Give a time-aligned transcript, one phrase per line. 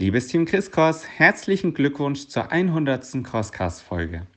[0.00, 3.24] Liebes Team Chriskos, herzlichen Glückwunsch zur 100.
[3.24, 4.28] Crosscast-Folge.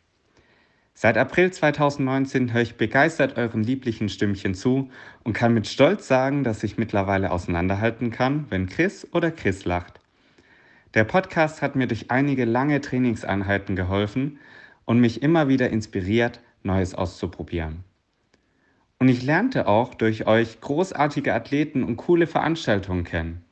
[0.95, 4.89] Seit April 2019 höre ich begeistert euren lieblichen Stimmchen zu
[5.24, 10.00] und kann mit Stolz sagen, dass ich mittlerweile auseinanderhalten kann, wenn Chris oder Chris lacht.
[10.95, 14.39] Der Podcast hat mir durch einige lange Trainingseinheiten geholfen
[14.86, 17.84] und mich immer wieder inspiriert, Neues auszuprobieren.
[18.98, 23.46] Und ich lernte auch durch euch großartige Athleten und coole Veranstaltungen kennen.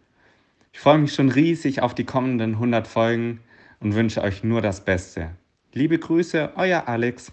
[0.71, 3.41] Ich freue mich schon riesig auf die kommenden 100 Folgen
[3.79, 5.31] und wünsche euch nur das Beste.
[5.73, 7.31] Liebe Grüße, euer Alex.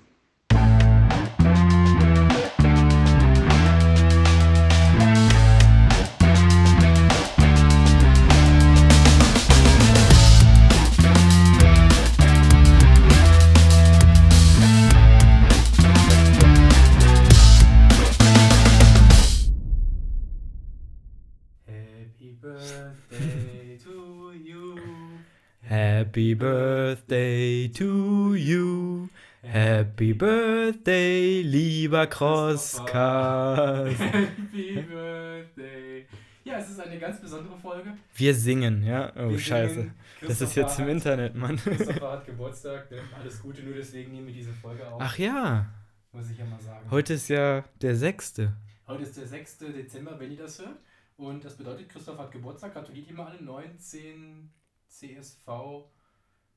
[26.16, 29.11] Happy birthday to you.
[29.42, 32.86] Happy birthday, lieber Crosscast.
[34.00, 36.06] Happy birthday.
[36.42, 37.98] Ja, es ist eine ganz besondere Folge.
[38.14, 39.12] Wir singen, ja?
[39.14, 39.92] Oh, Wir scheiße.
[40.22, 41.56] Das ist Christopher jetzt im Internet, Mann.
[41.59, 43.03] Christopher hat Geburtstag, ne?
[43.20, 44.98] alles Gute, nur deswegen nehmen wir diese Folge auf.
[45.05, 45.67] Ach ja,
[46.12, 46.91] Muss ich ja mal sagen.
[46.91, 48.56] heute ist ja der sechste.
[48.87, 49.59] Heute ist der 6.
[49.59, 50.78] Dezember, wenn ihr das hört.
[51.19, 52.72] Und das bedeutet, Christoph hat Geburtstag.
[52.72, 54.50] Gratuliert ihm alle 19
[54.89, 55.47] CSV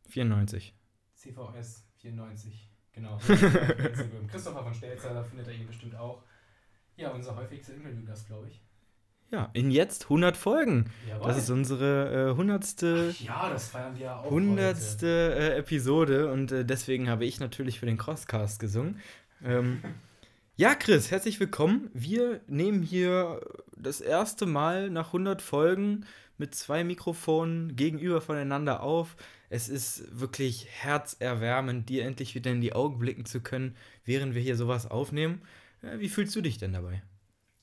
[0.10, 0.76] 94.
[1.16, 2.70] CVS 94.
[2.94, 3.18] Genau.
[4.32, 6.24] Christopher von Stelzer, da findet er ihn bestimmt auch.
[6.96, 8.62] Ja, unser häufigster Interviewgast, glaube ich.
[9.32, 10.90] Ja, in jetzt 100 Folgen.
[11.08, 11.28] Jawohl.
[11.28, 14.24] Das ist unsere äh, hundertste, Ach ja, das feiern wir auch.
[14.24, 14.34] heute.
[14.34, 19.00] hundertste äh, Episode und äh, deswegen habe ich natürlich für den Crosscast gesungen.
[19.44, 19.84] Ähm,
[20.56, 21.92] ja, Chris, herzlich willkommen.
[21.94, 23.40] Wir nehmen hier
[23.78, 26.06] das erste Mal nach 100 Folgen
[26.40, 29.16] mit zwei Mikrofonen gegenüber voneinander auf.
[29.50, 34.42] Es ist wirklich herzerwärmend, dir endlich wieder in die Augen blicken zu können, während wir
[34.42, 35.42] hier sowas aufnehmen.
[35.82, 37.02] Äh, wie fühlst du dich denn dabei?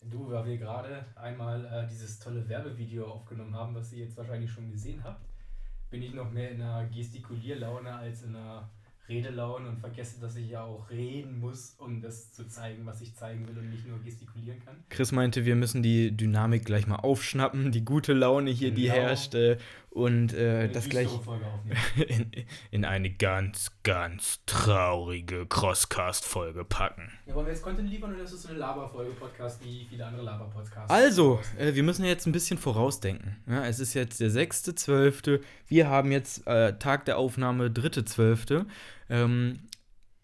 [0.03, 4.51] Du, weil wir gerade einmal äh, dieses tolle Werbevideo aufgenommen haben, was ihr jetzt wahrscheinlich
[4.51, 5.25] schon gesehen habt,
[5.91, 8.69] bin ich noch mehr in einer Gestikulierlaune als in einer
[9.09, 13.15] Redelaune und vergesse, dass ich ja auch reden muss, um das zu zeigen, was ich
[13.15, 14.83] zeigen will und nicht nur gestikulieren kann.
[14.89, 18.95] Chris meinte, wir müssen die Dynamik gleich mal aufschnappen, die gute Laune hier, die Genau.
[18.95, 19.59] herrscht, äh,
[19.97, 21.09] und äh, das gleich
[22.09, 22.31] in,
[22.71, 27.11] in eine ganz, ganz traurige Crosscast-Folge packen.
[27.25, 30.23] Ja, wollen wir jetzt Content liefern oder ist es so eine Laberfolge-Podcast wie viele andere
[30.23, 30.91] Laber-Podcasts?
[30.91, 33.37] Also, äh, wir müssen jetzt ein bisschen vorausdenken.
[33.47, 35.41] Ja, es ist jetzt der 6.12.
[35.67, 38.67] Wir haben jetzt äh, Tag der Aufnahme 3.12.
[39.09, 39.61] Ähm,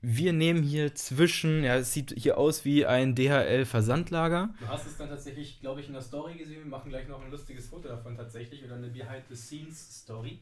[0.02, 4.52] wir nehmen hier zwischen, ja, es sieht hier aus wie ein DHL-Versandlager.
[4.58, 6.64] Du hast es dann tatsächlich, glaube ich, in der Story gesehen.
[6.64, 10.40] Wir machen gleich noch ein lustiges Foto davon tatsächlich oder eine Behind-the-Scenes-Story.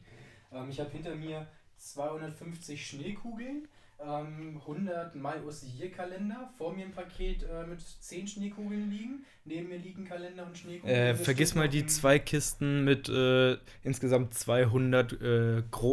[0.51, 3.67] Ähm, ich habe hinter mir 250 Schneekugeln,
[4.03, 10.05] ähm, 100 Mai-Ossier-Kalender, vor mir ein Paket äh, mit 10 Schneekugeln liegen, neben mir liegen
[10.05, 10.95] Kalender und Schneekugeln.
[10.95, 15.15] Äh, vergiss mal die zwei Kisten mit äh, insgesamt 200 äh,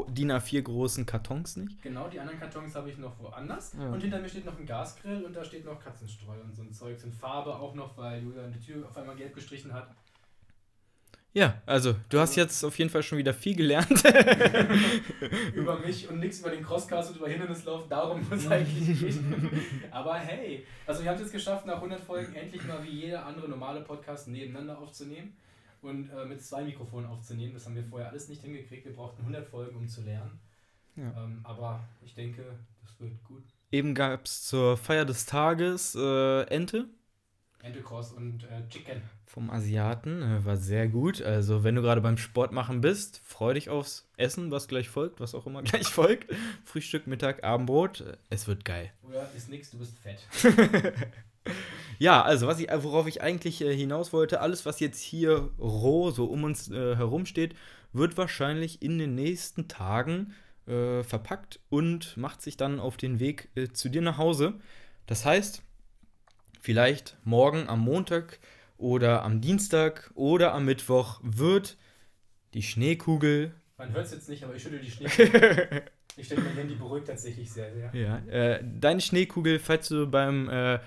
[0.09, 1.83] DIN A4 großen Kartons nicht.
[1.83, 3.75] Genau, die anderen Kartons habe ich noch woanders.
[3.79, 3.91] Ja.
[3.91, 6.73] Und hinter mir steht noch ein Gasgrill und da steht noch Katzenstreu und so ein
[6.73, 6.99] Zeug.
[7.05, 9.95] Und Farbe auch noch, weil Julian die Tür auf einmal gelb gestrichen hat.
[11.39, 13.89] Ja, also du hast jetzt auf jeden Fall schon wieder viel gelernt.
[15.55, 19.21] über mich und nichts über den Crosscast und über Hindernislauf, darum es eigentlich geht.
[19.93, 23.25] Aber hey, also wir haben es jetzt geschafft, nach 100 Folgen endlich mal wie jeder
[23.25, 25.37] andere normale Podcast nebeneinander aufzunehmen
[25.81, 27.55] und äh, mit zwei Mikrofonen aufzunehmen.
[27.55, 28.85] Das haben wir vorher alles nicht hingekriegt.
[28.85, 30.41] Wir brauchten 100 Folgen, um zu lernen.
[30.97, 31.05] Ja.
[31.23, 32.43] Ähm, aber ich denke,
[32.83, 33.45] das wird gut.
[33.71, 36.89] Eben gab es zur Feier des Tages äh, Ente
[37.63, 39.03] Entecross und äh, Chicken.
[39.27, 40.23] vom Asiaten.
[40.23, 41.21] Äh, war sehr gut.
[41.23, 45.21] Also wenn du gerade beim Sport machen bist, freu dich aufs Essen, was gleich folgt,
[45.21, 46.33] was auch immer gleich folgt.
[46.65, 48.01] Frühstück, Mittag, Abendbrot.
[48.03, 48.93] Äh, Es wird geil.
[49.03, 50.21] Oder ist nix, du bist fett.
[51.99, 56.11] Ja, also was ich, worauf ich eigentlich äh, hinaus wollte, alles, was jetzt hier roh
[56.11, 57.55] so um uns äh, herum steht,
[57.93, 60.35] wird wahrscheinlich in den nächsten Tagen
[60.67, 64.55] äh, verpackt und macht sich dann auf den Weg äh, zu dir nach Hause.
[65.07, 65.63] Das heißt,
[66.69, 68.41] vielleicht morgen am Montag
[68.77, 71.79] oder am Dienstag oder am Mittwoch wird
[72.53, 75.85] die Schneekugel Man hört es jetzt nicht, aber ich schüttel die Schneekugel.
[76.19, 77.91] ich stelle mein Handy beruhigt tatsächlich sehr, sehr.
[77.95, 80.79] Ja, äh, deine Schneekugel, falls du beim äh,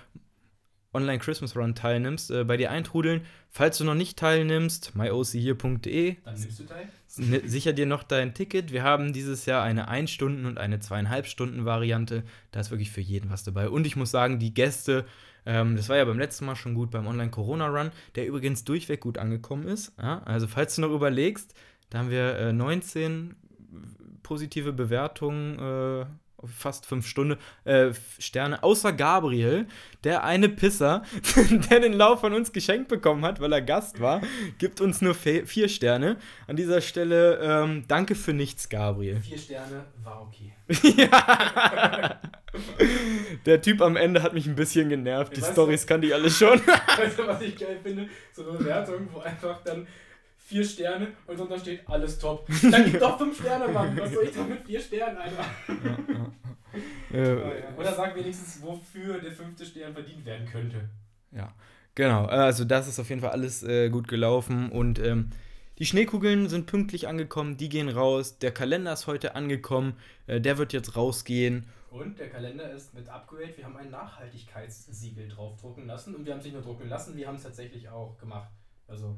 [0.93, 3.21] Online Christmas Run teilnimmst, äh, bei dir eintrudeln.
[3.49, 6.89] Falls du noch nicht teilnimmst, myocehere.de, Dann nimmst du teil.
[7.07, 8.71] sicher dir noch dein Ticket.
[8.71, 12.23] Wir haben dieses Jahr eine 1 Stunden und eine 2,5 Stunden Variante.
[12.51, 13.67] Da ist wirklich für jeden was dabei.
[13.69, 15.05] Und ich muss sagen, die Gäste,
[15.45, 18.63] ähm, das war ja beim letzten Mal schon gut beim Online Corona Run, der übrigens
[18.63, 19.93] durchweg gut angekommen ist.
[19.97, 20.21] Ja?
[20.23, 21.53] Also falls du noch überlegst,
[21.89, 23.35] Da haben wir äh, 19
[24.23, 26.05] positive Bewertungen, äh,
[26.45, 29.67] fast fünf Stunden, äh, Sterne, außer Gabriel,
[30.03, 31.03] der eine Pisser,
[31.69, 34.21] der den Lauf von uns geschenkt bekommen hat, weil er Gast war,
[34.57, 36.17] gibt uns nur vier Sterne.
[36.47, 39.19] An dieser Stelle ähm, danke für nichts, Gabriel.
[39.21, 40.53] Vier Sterne war okay.
[40.97, 42.19] ja.
[43.45, 45.35] Der Typ am Ende hat mich ein bisschen genervt.
[45.35, 46.59] Die Stories kann die alle schon.
[46.97, 48.07] weißt du, was ich geil finde?
[48.33, 49.87] So eine Bewertung, wo einfach dann
[50.51, 52.45] vier Sterne und dann steht alles top.
[52.69, 53.97] Dann gib doch fünf Sterne, Mann.
[53.97, 55.45] Was soll ich da mit vier Sternen, Alter?
[55.67, 56.31] Ja, ja.
[57.13, 60.89] Äh, Oder sag wenigstens, wofür der fünfte Stern verdient werden könnte.
[61.31, 61.53] Ja,
[61.95, 62.25] genau.
[62.25, 65.29] Also das ist auf jeden Fall alles äh, gut gelaufen und ähm,
[65.79, 68.37] die Schneekugeln sind pünktlich angekommen, die gehen raus.
[68.39, 69.93] Der Kalender ist heute angekommen,
[70.27, 71.65] äh, der wird jetzt rausgehen.
[71.89, 73.53] Und der Kalender ist mit Upgrade.
[73.57, 77.27] Wir haben ein Nachhaltigkeitssiegel draufdrucken lassen und wir haben es nicht nur drucken lassen, wir
[77.27, 78.49] haben es tatsächlich auch gemacht.
[78.87, 79.17] Also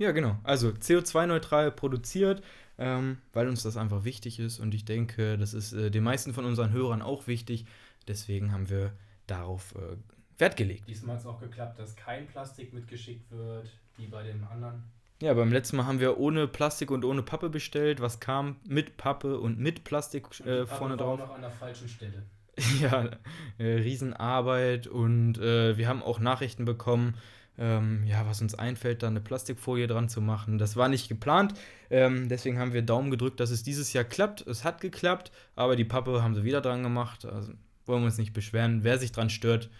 [0.00, 0.38] ja, genau.
[0.44, 2.42] Also CO2-neutral produziert,
[2.78, 4.58] ähm, weil uns das einfach wichtig ist.
[4.58, 7.66] Und ich denke, das ist äh, den meisten von unseren Hörern auch wichtig.
[8.08, 8.92] Deswegen haben wir
[9.26, 9.96] darauf äh,
[10.38, 10.88] Wert gelegt.
[10.88, 13.68] Diesmal hat es auch geklappt, dass kein Plastik mitgeschickt wird,
[13.98, 14.84] wie bei dem anderen.
[15.20, 18.00] Ja, beim letzten Mal haben wir ohne Plastik und ohne Pappe bestellt.
[18.00, 21.18] Was kam mit Pappe und mit Plastik äh, vorne drauf?
[21.18, 22.22] noch an der falschen Stelle.
[22.80, 23.10] ja,
[23.58, 27.16] äh, Riesenarbeit und äh, wir haben auch Nachrichten bekommen,
[27.58, 30.58] ähm, ja, was uns einfällt, da eine Plastikfolie dran zu machen.
[30.58, 31.54] Das war nicht geplant,
[31.90, 34.46] ähm, deswegen haben wir Daumen gedrückt, dass es dieses Jahr klappt.
[34.46, 37.24] Es hat geklappt, aber die Pappe haben sie wieder dran gemacht.
[37.24, 37.52] Also
[37.86, 38.84] wollen wir uns nicht beschweren.
[38.84, 39.70] Wer sich dran stört,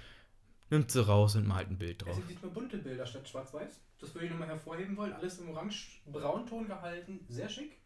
[0.71, 2.11] nimmt sie raus und malt ein Bild drauf.
[2.11, 3.81] Es sind diesmal bunte Bilder statt schwarz-weiß.
[4.01, 5.13] Das würde ich nochmal hervorheben wollen.
[5.13, 7.21] Alles im orange-braunton gehalten.
[7.29, 7.77] Sehr schick.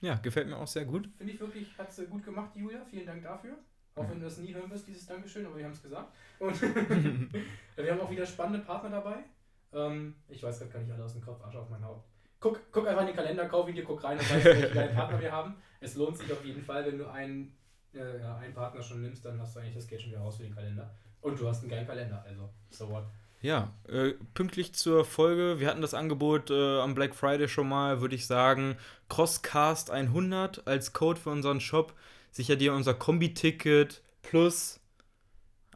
[0.00, 1.08] Ja, gefällt mir auch sehr gut.
[1.18, 2.84] Finde ich wirklich, hat sie gut gemacht, Julia.
[2.90, 3.58] Vielen Dank dafür.
[3.94, 6.12] Auch wenn du das nie hören wirst, dieses Dankeschön, aber wir haben es gesagt.
[6.38, 6.62] Und
[7.76, 9.24] wir haben auch wieder spannende Partner dabei.
[9.72, 12.06] Ähm, ich weiß gerade gar nicht alle aus dem Kopf, Asche auf mein Haupt.
[12.40, 14.94] Guck, guck einfach in den Kalender, kauf ihn dir, guck rein und weißt, welche geilen
[14.94, 15.54] Partner wir haben.
[15.80, 17.54] Es lohnt sich auf jeden Fall, wenn du einen,
[17.92, 20.44] äh, einen Partner schon nimmst, dann hast du eigentlich das Geld schon wieder raus für
[20.44, 20.90] den Kalender.
[21.20, 23.04] Und du hast einen geilen Kalender, also so what.
[23.42, 25.60] Ja, äh, pünktlich zur Folge.
[25.60, 28.76] Wir hatten das Angebot äh, am Black Friday schon mal, würde ich sagen.
[29.08, 31.94] Crosscast 100 als Code für unseren Shop
[32.30, 34.80] sicher dir unser Kombi-Ticket plus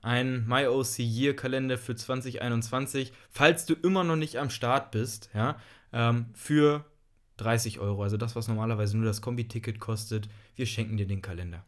[0.03, 5.59] ein MyOC Year Kalender für 2021, falls du immer noch nicht am Start bist, ja,
[5.93, 6.85] ähm, für
[7.39, 8.03] 30 Euro.
[8.03, 10.29] Also das, was normalerweise nur das Kombi-Ticket kostet.
[10.57, 11.65] Wir schenken dir den Kalender.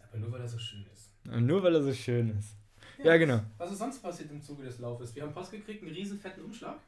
[0.00, 1.10] Aber nur weil er so schön ist.
[1.24, 2.56] Nur weil er so schön ist.
[2.98, 3.42] Ja, ja genau.
[3.58, 5.14] Was ist sonst passiert im Zuge des Laufes?
[5.14, 6.78] Wir haben Post gekriegt, einen riesen fetten Umschlag.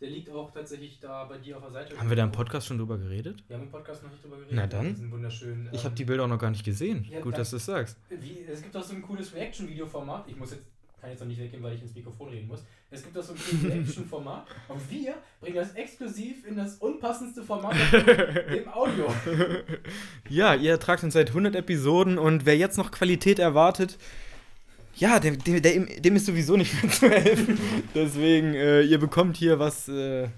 [0.00, 1.98] Der liegt auch tatsächlich da bei dir auf der Seite.
[1.98, 3.44] Haben wir da im Podcast schon drüber geredet?
[3.48, 4.54] Wir haben im Podcast noch nicht drüber geredet.
[4.54, 5.10] Na dann.
[5.10, 7.06] Wunderschön, ich habe die Bilder auch noch gar nicht gesehen.
[7.10, 7.98] Ja, Gut, dass du es sagst.
[8.08, 10.24] Wie, es gibt auch so ein cooles Reaction-Video-Format.
[10.26, 10.64] Ich muss jetzt,
[10.98, 12.64] kann jetzt noch nicht weggehen, weil ich ins Mikrofon reden muss.
[12.90, 14.46] Es gibt auch so ein cooles Reaction-Format.
[14.68, 19.06] Und wir bringen das exklusiv in das unpassendste Format im Audio.
[20.30, 23.98] ja, ihr tragt uns seit 100 Episoden und wer jetzt noch Qualität erwartet,
[25.00, 27.58] ja, dem, dem, dem, ist sowieso nicht mehr zu helfen.
[27.94, 30.28] Deswegen, äh, ihr bekommt hier was, äh,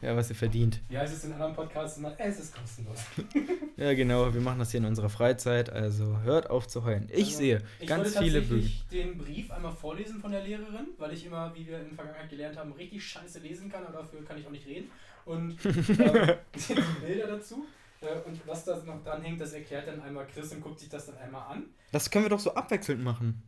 [0.00, 0.80] ja, was ihr verdient.
[0.88, 3.00] Ja, es ist in anderen Podcasts immer, es ist kostenlos.
[3.76, 7.08] ja, genau, wir machen das hier in unserer Freizeit, also hört auf zu heulen.
[7.12, 8.66] Ich also, sehe ich ganz viele Bücher.
[8.66, 11.96] Ich den Brief einmal vorlesen von der Lehrerin, weil ich immer, wie wir in der
[11.96, 14.88] Vergangenheit gelernt haben, richtig scheiße lesen kann, aber dafür kann ich auch nicht reden.
[15.24, 15.84] Und ähm,
[17.04, 17.66] Bilder dazu.
[18.00, 20.88] Äh, und was da noch dran hängt, das erklärt dann einmal Chris und guckt sich
[20.88, 21.64] das dann einmal an.
[21.90, 23.42] Das können wir doch so abwechselnd machen.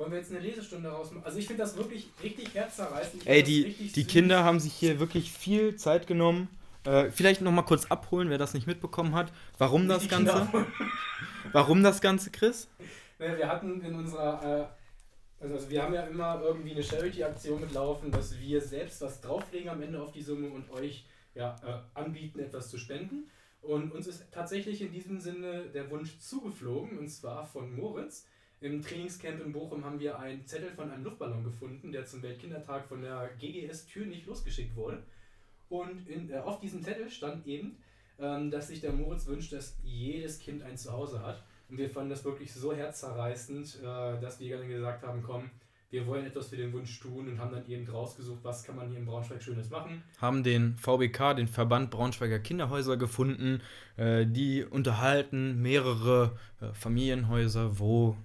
[0.00, 1.26] Wollen wir jetzt eine Lesestunde rausmachen?
[1.26, 3.26] Also ich finde das wirklich richtig herzzerreißend.
[3.26, 6.48] Ey, die, die Kinder haben sich hier wirklich viel Zeit genommen.
[6.86, 9.30] Äh, vielleicht noch mal kurz abholen, wer das nicht mitbekommen hat.
[9.58, 10.48] Warum das Ganze?
[11.52, 12.66] Warum das Ganze, Chris?
[13.18, 14.72] Naja, wir hatten in unserer...
[15.38, 19.68] Äh, also wir haben ja immer irgendwie eine Charity-Aktion mitlaufen, dass wir selbst was drauflegen
[19.68, 21.04] am Ende auf die Summe und euch
[21.34, 23.28] ja, äh, anbieten, etwas zu spenden.
[23.60, 28.24] Und uns ist tatsächlich in diesem Sinne der Wunsch zugeflogen, und zwar von Moritz.
[28.62, 32.86] Im Trainingscamp in Bochum haben wir einen Zettel von einem Luftballon gefunden, der zum Weltkindertag
[32.86, 35.02] von der GGS-Tür nicht losgeschickt wurde.
[35.70, 37.76] Und in, äh, auf diesem Zettel stand eben,
[38.18, 41.42] ähm, dass sich der Moritz wünscht, dass jedes Kind ein Zuhause hat.
[41.70, 45.48] Und wir fanden das wirklich so herzzerreißend, äh, dass wir dann gesagt haben, komm,
[45.90, 48.90] wir wollen etwas für den Wunsch tun und haben dann eben rausgesucht, was kann man
[48.90, 50.02] hier in Braunschweig Schönes machen.
[50.18, 53.62] Haben den VBK, den Verband Braunschweiger Kinderhäuser gefunden.
[53.96, 58.16] Äh, die unterhalten mehrere äh, Familienhäuser, wo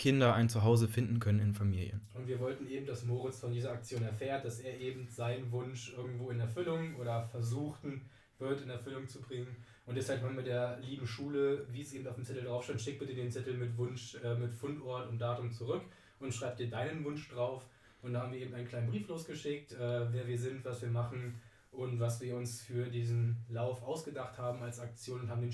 [0.00, 2.00] Kinder ein Zuhause finden können in Familien.
[2.14, 5.92] Und wir wollten eben, dass Moritz von dieser Aktion erfährt, dass er eben seinen Wunsch
[5.94, 8.00] irgendwo in Erfüllung oder versuchten
[8.38, 9.54] wird in Erfüllung zu bringen.
[9.84, 12.80] Und deshalb haben wir der lieben Schule, wie es eben auf dem Zettel drauf stand,
[12.80, 15.82] schick bitte den Zettel mit Wunsch, äh, mit Fundort und Datum zurück
[16.18, 17.68] und schreib dir deinen Wunsch drauf.
[18.00, 20.88] Und da haben wir eben einen kleinen Brief losgeschickt, äh, wer wir sind, was wir
[20.88, 21.38] machen
[21.72, 25.52] und was wir uns für diesen Lauf ausgedacht haben als Aktion und haben den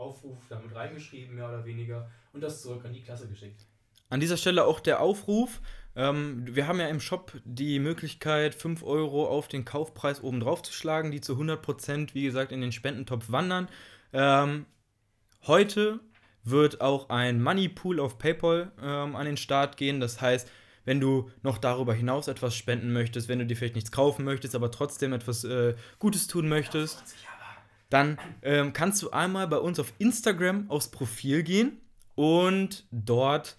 [0.00, 3.66] Spendenaufruf damit reingeschrieben, mehr oder weniger, und das zurück an die Klasse geschickt.
[4.08, 5.60] An dieser Stelle auch der Aufruf.
[5.94, 10.62] Ähm, wir haben ja im Shop die Möglichkeit, 5 Euro auf den Kaufpreis oben drauf
[10.62, 13.68] zu schlagen, die zu 100% wie gesagt in den Spendentopf wandern.
[14.12, 14.66] Ähm,
[15.46, 16.00] heute
[16.42, 20.00] wird auch ein Money Pool auf PayPal ähm, an den Start gehen.
[20.00, 20.50] Das heißt,
[20.84, 24.54] wenn du noch darüber hinaus etwas spenden möchtest, wenn du dir vielleicht nichts kaufen möchtest,
[24.54, 27.04] aber trotzdem etwas äh, Gutes tun möchtest,
[27.90, 31.78] dann ähm, kannst du einmal bei uns auf Instagram aufs Profil gehen
[32.14, 33.56] und dort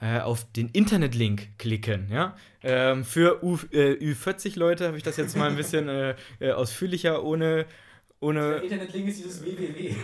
[0.00, 2.08] äh, auf den Internetlink klicken.
[2.10, 2.36] Ja?
[2.62, 6.52] Ähm, für U, äh, Ü40 Leute habe ich das jetzt mal ein bisschen äh, äh,
[6.52, 7.66] ausführlicher ohne
[8.20, 8.40] ohne.
[8.40, 9.94] Der Internetlink ist dieses www.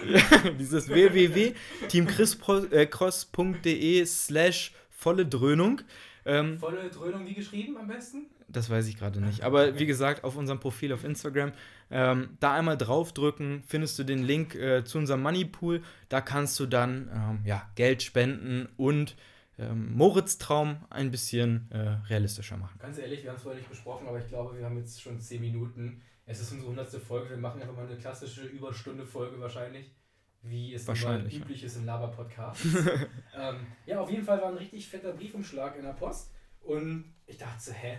[0.58, 1.52] dieses www
[1.88, 5.82] teamcross.de slash volle Dröhnung.
[6.24, 8.30] Ähm, volle Dröhnung wie geschrieben am besten?
[8.56, 9.42] Das weiß ich gerade nicht.
[9.42, 11.52] Aber wie gesagt, auf unserem Profil auf Instagram,
[11.90, 15.82] ähm, da einmal draufdrücken, findest du den Link äh, zu unserem Moneypool.
[16.08, 19.14] Da kannst du dann ähm, ja, Geld spenden und
[19.58, 22.78] ähm, Moritz Traum ein bisschen äh, realistischer machen.
[22.78, 25.20] Ganz ehrlich, wir haben es vorher nicht besprochen, aber ich glaube, wir haben jetzt schon
[25.20, 26.00] 10 Minuten.
[26.24, 27.02] Es ist unsere 100.
[27.02, 27.28] Folge.
[27.28, 29.94] Wir machen einfach mal eine klassische Überstunde-Folge wahrscheinlich
[30.42, 32.64] wie es Wahrscheinlich, üblich ist in Laber-Podcasts.
[33.36, 37.36] ähm, ja, auf jeden Fall war ein richtig fetter Briefumschlag in der Post und ich
[37.36, 37.98] dachte so, hä?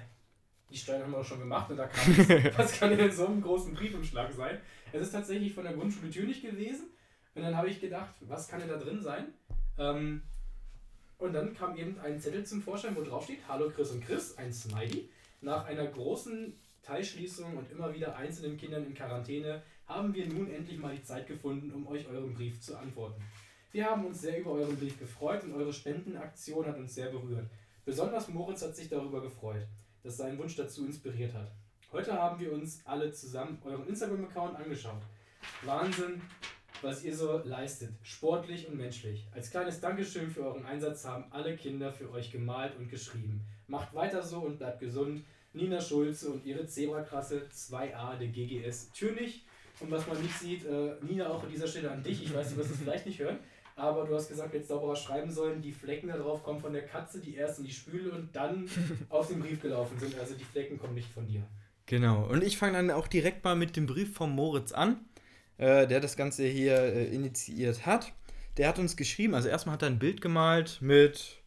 [0.70, 3.12] Die Steuern haben wir doch schon gemacht und da kam es, was kann denn in
[3.12, 4.60] so einem großen Briefumschlag sein?
[4.92, 6.88] Es ist tatsächlich von der Grundschule Tür gewesen
[7.36, 9.34] und dann habe ich gedacht, was kann denn da drin sein?
[9.78, 10.22] Ähm,
[11.18, 14.38] und dann kam eben ein Zettel zum Vorschein, wo drauf steht, Hallo Chris und Chris,
[14.38, 15.10] ein Smiley.
[15.42, 20.80] Nach einer großen Teilschließung und immer wieder einzelnen Kindern in Quarantäne haben wir nun endlich
[20.80, 23.22] mal die Zeit gefunden, um euch euren Brief zu antworten.
[23.72, 27.48] Wir haben uns sehr über euren Brief gefreut und eure Spendenaktion hat uns sehr berührt.
[27.86, 29.66] Besonders Moritz hat sich darüber gefreut,
[30.04, 31.52] dass sein Wunsch dazu inspiriert hat.
[31.92, 35.02] Heute haben wir uns alle zusammen euren Instagram-Account angeschaut.
[35.64, 36.22] Wahnsinn,
[36.82, 39.28] was ihr so leistet, sportlich und menschlich.
[39.34, 43.42] Als kleines Dankeschön für euren Einsatz haben alle Kinder für euch gemalt und geschrieben.
[43.68, 45.24] Macht weiter so und bleibt gesund.
[45.54, 49.46] Nina Schulze und ihre Zebrakrasse 2a der GGS Türnich
[49.80, 52.24] und was man nicht sieht, äh, Nina, auch an dieser Stelle an dich.
[52.24, 53.40] Ich weiß, du wirst es vielleicht nicht hören.
[53.78, 55.62] Aber du hast gesagt, jetzt sauberer schreiben sollen.
[55.62, 58.68] Die Flecken da drauf kommen von der Katze, die erst in die Spüle und dann
[59.10, 60.18] auf den Brief gelaufen sind.
[60.20, 61.44] Also die Flecken kommen nicht von dir.
[61.86, 62.26] Genau.
[62.26, 64.98] Und ich fange dann auch direkt mal mit dem Brief von Moritz an,
[65.60, 68.14] äh, der das Ganze hier äh, initiiert hat.
[68.58, 71.38] Der hat uns geschrieben, also erstmal hat er ein Bild gemalt mit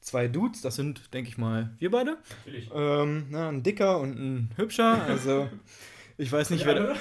[0.00, 2.18] zwei Dudes, das sind, denke ich mal, wir beide.
[2.38, 2.70] Natürlich.
[2.72, 5.48] Ähm, na, ein dicker und ein hübscher, also
[6.18, 6.74] Ich weiß nicht, wer.
[6.74, 6.96] Da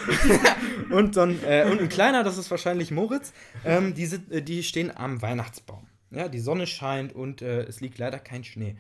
[0.95, 3.33] und, dann, äh, und ein kleiner, das ist wahrscheinlich Moritz.
[3.65, 5.87] Ähm, die, sind, äh, die stehen am Weihnachtsbaum.
[6.11, 8.75] Ja, die Sonne scheint und äh, es liegt leider kein Schnee.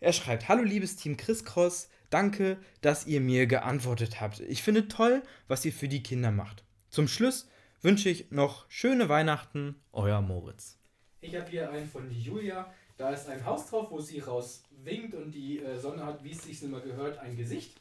[0.00, 1.88] Er schreibt: Hallo, liebes Team Chris Cross.
[2.10, 4.40] Danke, dass ihr mir geantwortet habt.
[4.40, 6.64] Ich finde toll, was ihr für die Kinder macht.
[6.88, 7.48] Zum Schluss
[7.82, 10.78] wünsche ich noch schöne Weihnachten, euer Moritz.
[11.20, 12.72] Ich habe hier einen von Julia.
[12.96, 16.42] Da ist ein Haus drauf, wo sie rauswinkt und die äh, Sonne hat, wie es
[16.42, 17.80] sich immer gehört, ein Gesicht.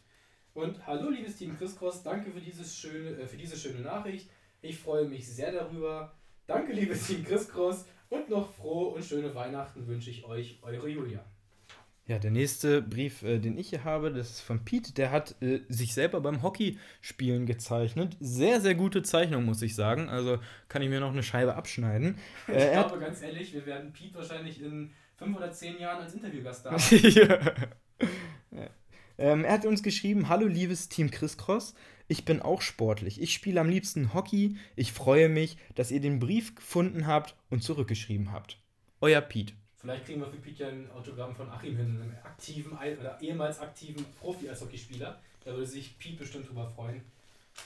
[0.56, 4.30] Und hallo liebes Team Chris Cross, danke für, dieses schöne, äh, für diese schöne Nachricht.
[4.62, 6.16] Ich freue mich sehr darüber.
[6.48, 10.88] Danke liebes Team Chris Cross und noch frohe und schöne Weihnachten wünsche ich euch, eure
[10.88, 11.26] Julia.
[12.08, 14.94] Ja, der nächste Brief, äh, den ich hier habe, das ist von Pete.
[14.94, 18.16] Der hat äh, sich selber beim Hockeyspielen gezeichnet.
[18.22, 20.08] Sehr, sehr gute Zeichnung, muss ich sagen.
[20.08, 22.18] Also kann ich mir noch eine Scheibe abschneiden.
[22.48, 26.14] ich äh, glaube, ganz ehrlich, wir werden Pete wahrscheinlich in fünf oder zehn Jahren als
[26.14, 26.82] Interviewgast haben.
[28.52, 28.68] ja.
[29.18, 31.76] Ähm, er hat uns geschrieben: Hallo, liebes Team Chris Cross.
[32.08, 33.22] Ich bin auch sportlich.
[33.22, 34.58] Ich spiele am liebsten Hockey.
[34.76, 38.60] Ich freue mich, dass ihr den Brief gefunden habt und zurückgeschrieben habt.
[39.02, 39.54] Euer Pete.
[39.78, 43.60] Vielleicht kriegen wir für Pete ja ein Autogramm von Achim hin, einem aktiven oder ehemals
[43.60, 45.20] aktiven Profi-Eishockeyspieler.
[45.44, 47.02] Da würde sich Pete bestimmt drüber freuen.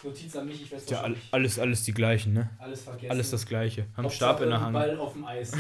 [0.04, 2.50] Notiz an mich, ich weiß Ja, alles, alles die gleichen, ne?
[2.58, 3.12] Alles vergessen.
[3.12, 3.88] Alles das gleiche.
[3.98, 4.74] Haben Stab in der Hand.
[4.74, 5.52] Ball auf dem Eis.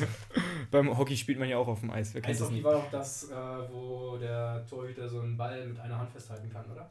[0.70, 2.12] Beim Hockey spielt man ja auch auf dem Eis.
[2.12, 5.78] Wer kennt Eishockey das war auch das, äh, wo der Torhüter so einen Ball mit
[5.78, 6.90] einer Hand festhalten kann, oder?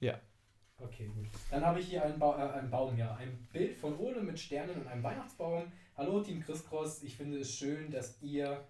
[0.00, 0.20] Ja.
[0.78, 1.26] Okay, gut.
[1.50, 3.14] Dann habe ich hier einen, ba äh, einen Baum, ja.
[3.14, 5.64] Ein Bild von Ole mit Sternen und einem Weihnachtsbaum.
[5.96, 8.64] Hallo Team Chris Cross, ich finde es schön, dass ihr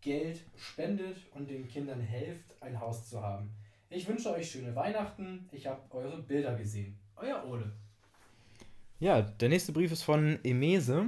[0.00, 3.50] Geld spendet und den Kindern helft, ein Haus zu haben.
[3.90, 5.48] Ich wünsche euch schöne Weihnachten.
[5.50, 6.98] Ich habe eure Bilder gesehen.
[7.16, 7.72] Euer Ole.
[9.00, 11.06] Ja, der nächste Brief ist von Emese.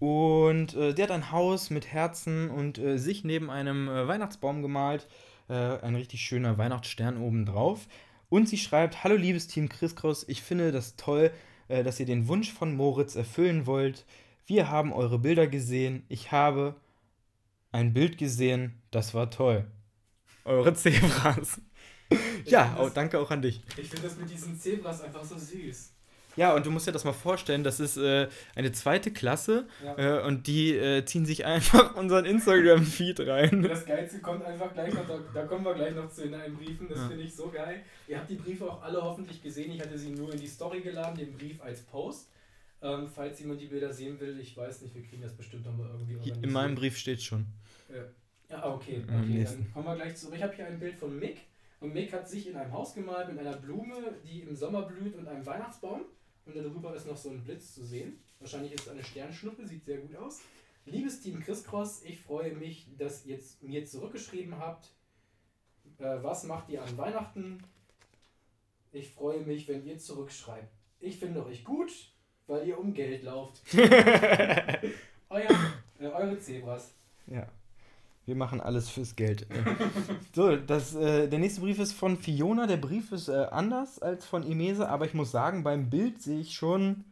[0.00, 4.60] Und äh, der hat ein Haus mit Herzen und äh, sich neben einem äh, Weihnachtsbaum
[4.60, 5.06] gemalt.
[5.48, 7.86] Äh, ein richtig schöner Weihnachtsstern obendrauf.
[8.28, 11.30] Und sie schreibt: Hallo, liebes Team Chris Cross, ich finde das toll,
[11.68, 14.04] äh, dass ihr den Wunsch von Moritz erfüllen wollt.
[14.46, 16.04] Wir haben eure Bilder gesehen.
[16.08, 16.74] Ich habe
[17.70, 19.70] ein Bild gesehen, das war toll.
[20.44, 21.60] Eure Zebras.
[22.46, 23.62] Ja, auch, danke auch an dich.
[23.80, 25.92] Ich finde das mit diesen Zebras einfach so süß.
[26.36, 30.20] Ja, und du musst dir das mal vorstellen, das ist äh, eine zweite Klasse Ja.
[30.20, 33.62] äh, und die äh, ziehen sich einfach unseren Instagram-Feed rein.
[33.62, 36.56] Das Geilste kommt einfach gleich noch, da, da kommen wir gleich noch zu in einen
[36.56, 37.08] Briefen, das Ja.
[37.08, 37.82] finde ich so geil.
[38.08, 40.80] Ihr habt die Briefe auch alle hoffentlich gesehen, ich hatte sie nur in die Story
[40.80, 42.28] geladen, den Brief als Post.
[42.82, 45.88] Ähm, falls jemand die Bilder sehen will, ich weiß nicht, wir kriegen das bestimmt nochmal
[45.92, 47.46] irgendwie in meinem Brief steht schon.
[48.48, 49.64] Ja, ah, okay, okay, nächsten.
[49.64, 50.32] dann kommen wir gleich zu.
[50.32, 51.40] Ich habe hier ein Bild von Mick
[51.80, 55.16] und Mick hat sich in einem Haus gemalt mit einer Blume, die im Sommer blüht
[55.16, 56.02] und einem Weihnachtsbaum
[56.46, 58.20] und darüber ist noch so ein Blitz zu sehen.
[58.38, 60.40] Wahrscheinlich ist es eine Sternschnuppe, sieht sehr gut aus.
[60.86, 64.88] Liebes Team Chris Cross, ich freue mich, dass ihr jetzt mir zurückgeschrieben habt.
[65.98, 67.62] Äh, was macht ihr an Weihnachten?
[68.92, 70.72] Ich freue mich, wenn ihr zurückschreibt.
[70.98, 71.92] Ich finde euch gut,
[72.46, 73.62] weil ihr um Geld lauft.
[75.28, 75.48] Euer,
[76.00, 76.92] äh, eure Zebras.
[77.26, 77.46] Ja.
[78.30, 79.44] Wir machen alles fürs Geld.
[80.36, 82.68] So, das, äh, der nächste Brief ist von Fiona.
[82.68, 86.38] Der Brief ist äh, anders als von Emese, aber ich muss sagen, beim Bild sehe
[86.38, 87.04] ich schon.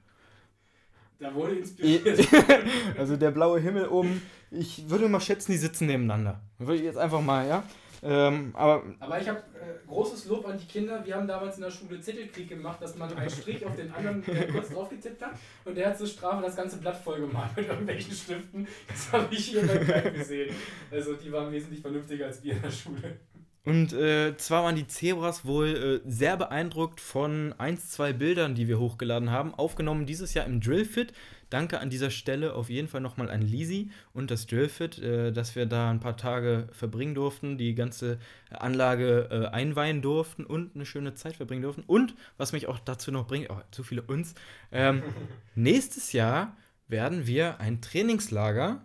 [1.19, 2.21] Da wurde inspiriert.
[2.97, 4.23] also der blaue Himmel oben.
[4.53, 6.41] Ich würde mal schätzen, die sitzen nebeneinander.
[6.59, 7.65] Würde ich jetzt einfach mal, ja.
[8.03, 11.05] Ähm, aber Aber ich habe äh, großes Lob an die Kinder.
[11.05, 14.23] Wir haben damals in der Schule Zettelkrieg gemacht, dass man einen Strich auf den anderen
[14.29, 15.33] äh, kurz drauf getippt hat
[15.65, 18.69] und der hat zur Strafe das ganze Blatt voll gemalt mit irgendwelchen Stiften.
[18.87, 20.55] Das habe ich hier beim Kleid gesehen.
[20.91, 23.19] Also die waren wesentlich vernünftiger als wir in der Schule.
[23.65, 28.67] Und äh, zwar waren die Zebras wohl äh, sehr beeindruckt von ein, zwei Bildern, die
[28.67, 31.13] wir hochgeladen haben, aufgenommen dieses Jahr im Drillfit.
[31.51, 35.57] Danke an dieser Stelle auf jeden Fall nochmal an Lisi und das Drillfit, äh, dass
[35.57, 38.19] wir da ein paar Tage verbringen durften, die ganze
[38.51, 41.85] Anlage äh, einweihen durften und eine schöne Zeit verbringen durften.
[41.87, 44.35] Und was mich auch dazu noch bringt, oh, zu viele uns,
[44.73, 45.03] ähm,
[45.55, 48.83] nächstes Jahr werden wir ein Trainingslager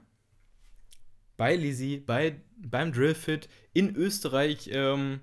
[1.38, 5.22] bei Lisi, bei, beim Drillfit in Österreich ähm,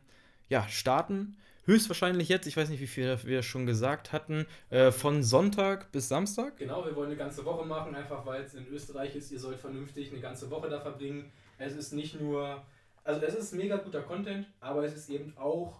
[0.49, 1.37] ja, starten.
[1.71, 6.09] Höchstwahrscheinlich jetzt, ich weiß nicht, wie viel wir schon gesagt hatten, äh, von Sonntag bis
[6.09, 6.57] Samstag.
[6.57, 9.31] Genau, wir wollen eine ganze Woche machen, einfach weil es in Österreich ist.
[9.31, 11.30] Ihr sollt vernünftig eine ganze Woche da verbringen.
[11.59, 12.65] Es ist nicht nur,
[13.04, 15.78] also es ist mega guter Content, aber es ist eben auch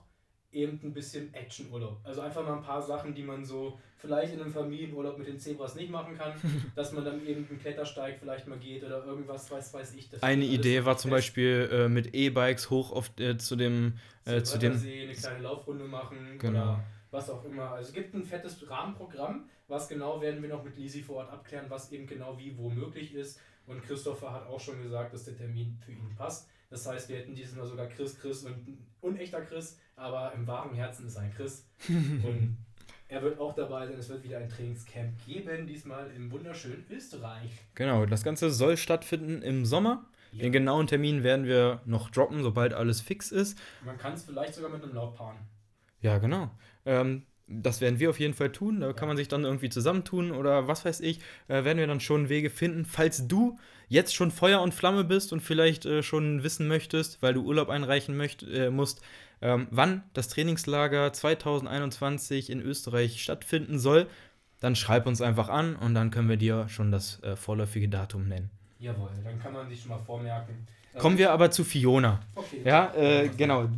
[0.53, 2.01] eben ein bisschen Actionurlaub.
[2.05, 5.39] Also einfach mal ein paar Sachen, die man so vielleicht in einem Familienurlaub mit den
[5.39, 6.33] Zebras nicht machen kann,
[6.75, 10.09] dass man dann eben einen Klettersteig vielleicht mal geht oder irgendwas, weiß, weiß ich.
[10.11, 11.11] Das Eine Idee war zum.
[11.11, 15.39] Beispiel äh, mit E-Bikes hoch auf, äh, zu dem, äh, zu dem Wörthersee eine kleine
[15.41, 16.63] Laufrunde machen Genau.
[16.63, 17.73] oder was auch immer.
[17.73, 21.33] Also es gibt ein fettes Rahmenprogramm, was genau werden wir noch mit Lisi vor Ort
[21.33, 23.41] abklären, was eben genau wie wo möglich ist.
[23.67, 26.49] Und Christopher hat auch schon gesagt, dass der Termin für ihn passt.
[26.71, 30.47] Das heißt, wir hätten dieses Mal sogar Chris, Chris und ein unechter Chris, aber im
[30.47, 31.69] wahren Herzen ist ein Chris.
[31.89, 32.57] und
[33.09, 33.99] er wird auch dabei sein.
[33.99, 37.51] Es wird wieder ein Trainingscamp geben, diesmal im wunderschönen Österreich.
[37.75, 40.07] Genau, das Ganze soll stattfinden im Sommer.
[40.33, 40.43] Ja.
[40.43, 43.59] Den genauen Termin werden wir noch droppen, sobald alles fix ist.
[43.85, 45.39] Man kann es vielleicht sogar mit einem paaren.
[46.03, 46.51] Ja, genau.
[46.87, 48.81] Ähm, das werden wir auf jeden Fall tun.
[48.81, 51.19] Da kann man sich dann irgendwie zusammentun oder was weiß ich.
[51.49, 52.85] Äh, werden wir dann schon Wege finden.
[52.85, 53.59] Falls du
[53.91, 57.69] jetzt schon Feuer und Flamme bist und vielleicht äh, schon wissen möchtest, weil du Urlaub
[57.69, 59.03] einreichen möcht, äh, musst,
[59.43, 64.07] ähm, wann das Trainingslager 2021 in Österreich stattfinden soll,
[64.61, 68.29] dann schreib uns einfach an und dann können wir dir schon das äh, vorläufige Datum
[68.29, 68.51] nennen.
[68.79, 70.67] Jawohl, dann kann man sich schon mal vormerken.
[70.97, 72.21] Kommen wir aber zu Fiona.
[72.35, 72.63] Okay.
[72.65, 73.69] Ja, äh, genau.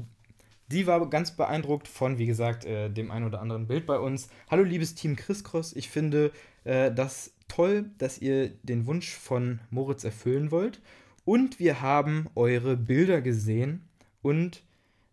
[0.68, 4.28] Die war ganz beeindruckt von, wie gesagt, äh, dem ein oder anderen Bild bei uns.
[4.50, 5.74] Hallo, liebes Team Chris Cross.
[5.74, 6.32] Ich finde
[6.64, 10.80] äh, das toll, dass ihr den Wunsch von Moritz erfüllen wollt.
[11.24, 13.82] Und wir haben eure Bilder gesehen
[14.22, 14.62] und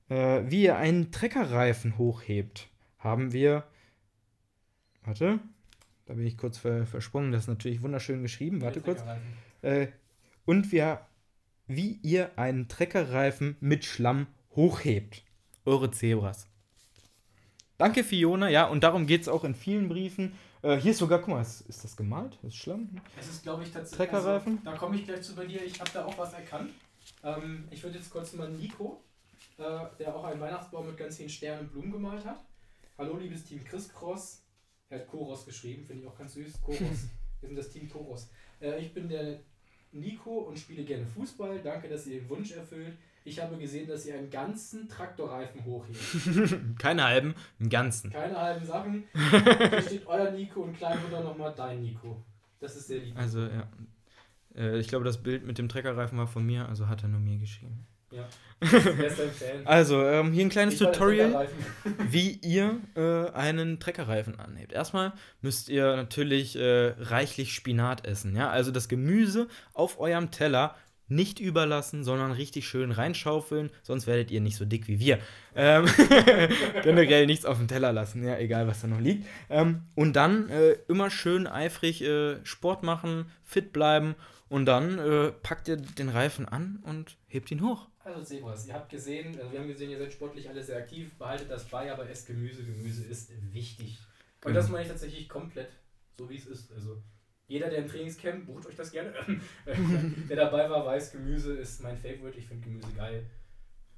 [0.10, 3.66] äh, wie ihr einen Treckerreifen hochhebt, haben wir.
[5.04, 5.40] Warte,
[6.06, 7.32] da bin ich kurz ver versprungen.
[7.32, 8.62] Das ist natürlich wunderschön geschrieben.
[8.62, 9.04] Warte kurz.
[9.62, 9.88] Äh,
[10.46, 11.02] und wir,
[11.68, 15.24] wie ihr einen Treckerreifen mit Schlamm hochhebt.
[15.66, 16.49] Eure Zebras.
[17.80, 18.50] Danke, Fiona.
[18.50, 20.34] Ja, und darum geht es auch in vielen Briefen.
[20.62, 22.38] Äh, hier ist sogar, guck mal, ist, ist das gemalt?
[22.44, 22.90] Ist Schlamm?
[23.18, 24.10] Es ist, glaube ich, tatsächlich.
[24.10, 24.58] Treckerreifen?
[24.58, 25.64] Also, da komme ich gleich zu bei dir.
[25.64, 26.72] Ich habe da auch was erkannt.
[27.24, 29.02] Ähm, ich würde jetzt kurz mal Nico,
[29.58, 29.64] äh,
[29.98, 32.44] der auch einen Weihnachtsbaum mit ganz vielen Sternen und Blumen gemalt hat.
[32.98, 34.44] Hallo, liebes Team Chris Cross.
[34.90, 36.62] Er hat Koros geschrieben, finde ich auch ganz süß.
[36.62, 36.80] Koros.
[37.40, 38.30] Wir sind das Team Koros.
[38.60, 39.40] Äh, ich bin der
[39.94, 41.62] Nico und spiele gerne Fußball.
[41.64, 42.98] Danke, dass ihr den Wunsch erfüllt.
[43.26, 46.78] Ich habe gesehen, dass ihr einen ganzen Traktorreifen hochhebt.
[46.80, 48.12] Keine halben, einen ganzen.
[48.12, 49.04] Keine halben Sachen.
[49.14, 52.24] Hier steht euer Nico und Kleinmutter nochmal dein Nico.
[52.60, 53.18] Das ist sehr lieb.
[53.18, 53.68] Also, ja.
[54.56, 57.20] Äh, ich glaube, das Bild mit dem Treckerreifen war von mir, also hat er nur
[57.20, 57.86] mir geschrieben.
[58.12, 58.28] Ja.
[59.64, 61.48] Also, ähm, hier ein kleines Ich der Tutorial.
[62.10, 64.74] Wie ihr äh, einen Treckerreifen anhebt.
[64.74, 68.36] Erstmal müsst ihr natürlich äh, reichlich Spinat essen.
[68.36, 68.50] Ja?
[68.50, 70.76] Also das Gemüse auf eurem Teller
[71.10, 75.20] nicht überlassen, sondern richtig schön reinschaufeln, sonst werdet ihr nicht so dick wie wir.
[75.56, 75.86] Ähm,
[76.84, 79.28] generell nichts auf dem Teller lassen, ja, egal was da noch liegt.
[79.50, 84.16] Ähm, und dann äh, immer schön eifrig äh, Sport machen, fit bleiben
[84.50, 87.88] und dann äh, packt ihr den Reifen an und hebt ihn hoch.
[88.04, 91.12] Also Zebras, ihr habt gesehen, also wir haben gesehen, ihr seid sportlich alle sehr aktiv,
[91.20, 92.64] behaltet das bei, aber esst Gemüse.
[92.64, 94.00] Gemüse ist wichtig.
[94.44, 94.56] Und Genau.
[94.56, 95.70] das meine ich tatsächlich komplett,
[96.18, 96.72] so wie es ist.
[96.72, 97.04] Also
[97.50, 99.12] jeder, der im Trainingscamp, bucht euch das gerne,
[100.30, 102.38] der dabei war, weiß, Gemüse ist mein Favorite.
[102.38, 103.26] Ich finde Gemüse geil.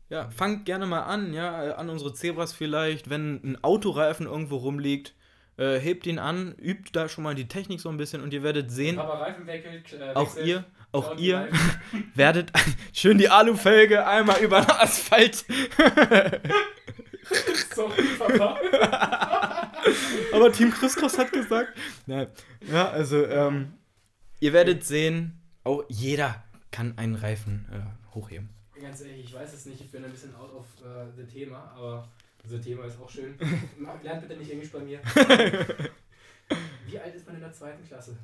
[0.09, 5.13] Ja, fangt gerne mal an, ja, an unsere Zebras vielleicht, wenn ein Autoreifen irgendwo rumliegt,
[5.57, 8.41] äh, hebt ihn an, übt da schon mal die Technik so ein bisschen und ihr
[8.41, 11.49] werdet sehen, wackelt, äh, auch wechselt, ihr, auch ihr
[12.15, 12.51] werdet
[12.93, 15.45] schön die Alufelge einmal über den Asphalt.
[17.73, 19.30] Sorry, Papa.
[20.33, 21.77] Aber Team Christos hat gesagt.
[22.05, 22.27] Nein.
[22.71, 23.73] Ja, also, ähm,
[24.39, 28.49] ihr werdet sehen, auch jeder kann einen Reifen äh, hochheben.
[28.81, 31.71] Ganz ehrlich, ich weiß es nicht, ich bin ein bisschen out of äh, the Thema,
[31.75, 32.09] aber
[32.47, 33.37] the Thema ist auch schön.
[34.03, 34.99] Lernt bitte nicht Englisch bei mir.
[36.87, 38.17] Wie alt ist man in der zweiten Klasse?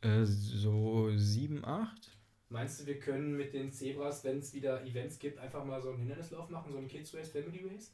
[0.00, 2.10] Äh, so 7, 8?
[2.48, 5.90] Meinst du, wir können mit den Zebras, wenn es wieder Events gibt, einfach mal so
[5.90, 7.92] einen Hindernislauf machen, so einen Kids Race, Family Race?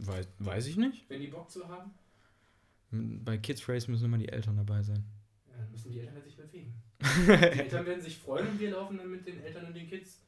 [0.00, 1.04] Weiß, weiß ich nicht.
[1.08, 1.90] Wenn die Bock zu haben?
[2.90, 5.04] Bei Kids Race müssen immer die Eltern dabei sein.
[5.50, 6.72] Ja, dann müssen die Eltern halt sich bewegen.
[7.00, 7.30] Die
[7.60, 10.20] Eltern werden sich freuen und wir laufen dann mit den Eltern und den Kids.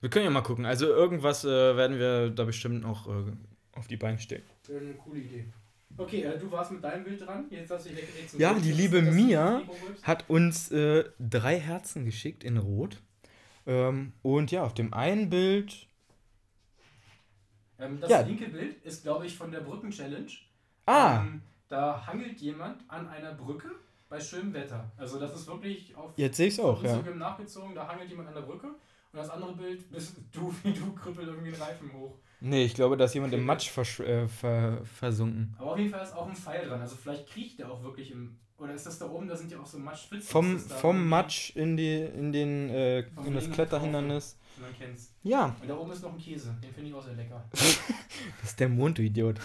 [0.00, 0.64] Wir können ja mal gucken.
[0.64, 3.32] Also irgendwas äh, werden wir da bestimmt noch äh,
[3.72, 4.42] auf die Beine stellen.
[4.66, 5.44] Wäre eine coole Idee.
[5.98, 7.46] Okay, äh, du warst mit deinem Bild dran.
[7.50, 8.64] Jetzt hast du dich weggelegt zum Ja, Bild.
[8.64, 9.62] die liebe das Mia.
[10.02, 13.02] Hat uns äh, drei Herzen geschickt in Rot.
[13.66, 15.86] Ähm, und ja, auf dem einen Bild.
[17.78, 18.20] Ähm, das Ja.
[18.20, 20.30] linke Bild ist, glaube ich, von der Brücken-Challenge.
[20.86, 21.20] Ah!
[21.20, 23.70] Ähm, da hangelt jemand an einer Brücke
[24.08, 24.90] bei schönem Wetter.
[24.96, 26.96] Also das ist wirklich auf Jetzt sehe ich es auch, ja.
[26.96, 28.68] Nachgezogen, da hangelt jemand an der Brücke.
[28.68, 32.18] Und das andere Bild bist du, wie du krüppel irgendwie den Reifen hoch.
[32.40, 35.54] Nee, ich glaube, da ist jemand im Matsch versch äh, ver versunken.
[35.58, 36.80] Aber auf jeden Fall ist auch ein Pfeil dran.
[36.80, 38.38] Also vielleicht kriecht der auch wirklich im.
[38.58, 40.28] Oder ist das da oben, da sind ja auch so Matschspitzen.
[40.28, 43.52] Vom, vom Matsch in, die, in, den, äh, in das Regen
[44.60, 45.12] Man kennt's.
[45.22, 46.54] Ja, Und da oben ist noch ein Käse.
[46.62, 47.44] Den finde ich auch sehr lecker.
[47.52, 49.38] das ist der Mond, du Idiot.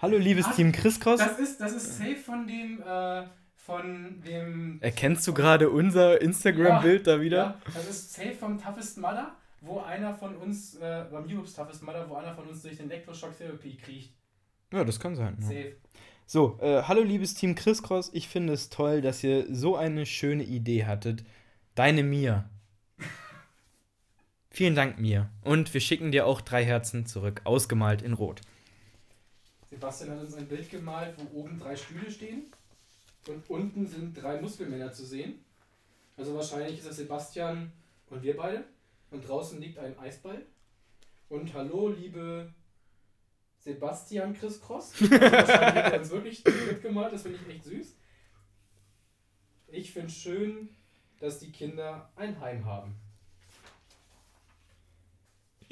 [0.00, 1.20] Hallo, liebes Ah, Team Chriskos.
[1.20, 2.82] Das ist, das ist safe von dem.
[2.82, 3.24] Äh,
[3.56, 4.78] von dem.
[4.80, 7.36] Erkennst du gerade unser Instagram-Bild da wieder?
[7.36, 11.82] Ja, das ist safe vom Toughest Mudder, wo einer von uns, äh, beim Europe's Toughest
[11.84, 14.14] Mudder, wo einer von uns durch den Electroshock Therapy kriecht.
[14.72, 15.36] Ja, das kann sein.
[15.40, 15.46] Ja.
[15.46, 15.76] Safe.
[16.26, 20.06] So, äh, hallo liebes Team Chris Cross, ich finde es toll, dass ihr so eine
[20.06, 21.24] schöne Idee hattet.
[21.74, 22.48] Deine Mia.
[24.54, 25.30] Vielen Dank, Mia.
[25.40, 28.42] Und wir schicken dir auch drei Herzen zurück, ausgemalt in Rot.
[29.70, 32.52] Sebastian hat uns ein Bild gemalt, wo oben drei Stühle stehen
[33.28, 35.42] und unten sind drei Muskelmänner zu sehen.
[36.18, 37.72] Also wahrscheinlich ist das Sebastian
[38.10, 38.64] und wir beide.
[39.10, 40.44] Und draußen liegt ein Eisball.
[41.30, 42.52] Und hallo, liebe
[43.58, 44.92] Sebastian Chris Cross.
[45.00, 47.96] Also wahrscheinlich hat er uns wirklich mitgemalt, das finde ich echt süß.
[49.68, 50.68] Ich finde schön,
[51.20, 52.96] dass die Kinder ein Heim haben.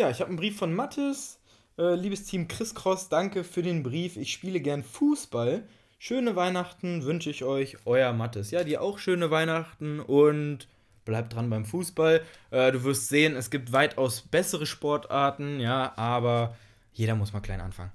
[0.01, 1.39] Ja, ich habe einen Brief von Mattes.
[1.77, 4.17] Äh, liebes Team Chris Cross, danke für den Brief.
[4.17, 5.63] Ich spiele gern Fußball.
[5.99, 8.51] Schöne Weihnachten wünsche ich euch, euer Mattes.
[8.51, 10.69] Ja, dir auch schöne Weihnachten und
[11.05, 12.23] bleibt dran beim Fußball.
[12.51, 16.57] Äh, du wirst sehen, es gibt weitaus bessere Sportarten, ja, aber
[16.95, 17.93] jeder muss mal klein anfangen.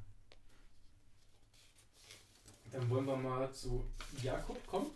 [2.71, 3.83] Dann wollen wir mal zu
[4.21, 4.91] Jakob kommen.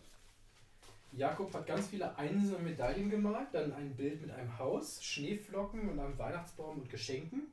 [1.20, 6.00] Jakob hat ganz viele einsame Medaillen gemalt, dann ein Bild mit einem Haus, Schneeflocken und
[6.00, 7.52] einem Weihnachtsbaum und Geschenken.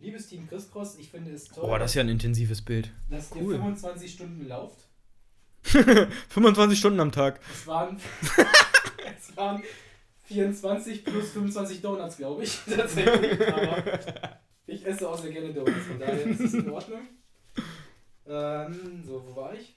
[0.00, 2.92] Liebes Team Christkross, ich finde es toll, Oh, das ist ja ein intensives Bild.
[3.08, 3.54] dass ihr cool.
[3.54, 4.88] 25 Stunden lauft.
[5.62, 7.40] 25 Stunden am Tag.
[7.50, 7.98] Es waren,
[9.16, 9.62] es waren
[10.24, 13.48] 24 plus 25 Donuts, glaube ich, tatsächlich.
[13.48, 13.82] Aber
[14.66, 17.02] ich esse auch sehr gerne Donuts, von daher ist es in Ordnung.
[18.26, 19.75] Ähm, so, wo war ich?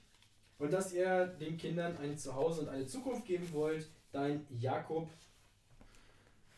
[0.60, 5.08] Und dass ihr den Kindern ein Zuhause und eine Zukunft geben wollt, dein Jakob.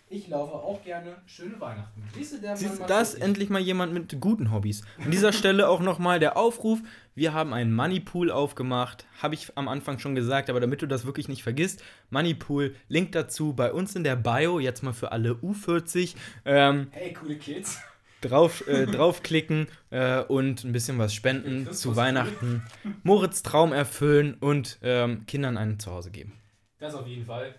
[0.09, 1.17] Ich laufe auch gerne.
[1.25, 2.03] Schöne Weihnachten.
[2.15, 4.83] Siehst du, der Siehst Mann da macht's ist endlich mal jemand mit guten Hobbys.
[5.03, 6.81] An dieser Stelle auch nochmal der Aufruf.
[7.15, 9.07] Wir haben einen Moneypool aufgemacht.
[9.23, 13.13] Habe ich am Anfang schon gesagt, aber damit du das wirklich nicht vergisst, Moneypool, Link
[13.13, 16.15] dazu bei uns in der Bio, jetzt mal für alle U40.
[16.45, 17.81] Ähm, Hey, coole Kids.
[18.23, 22.63] Drauf, äh, draufklicken äh, und ein bisschen was spenden Christus zu Weihnachten.
[23.03, 26.33] Moritz Traum erfüllen und ähm, Kindern ein Zuhause geben.
[26.79, 27.55] Das auf jeden Fall.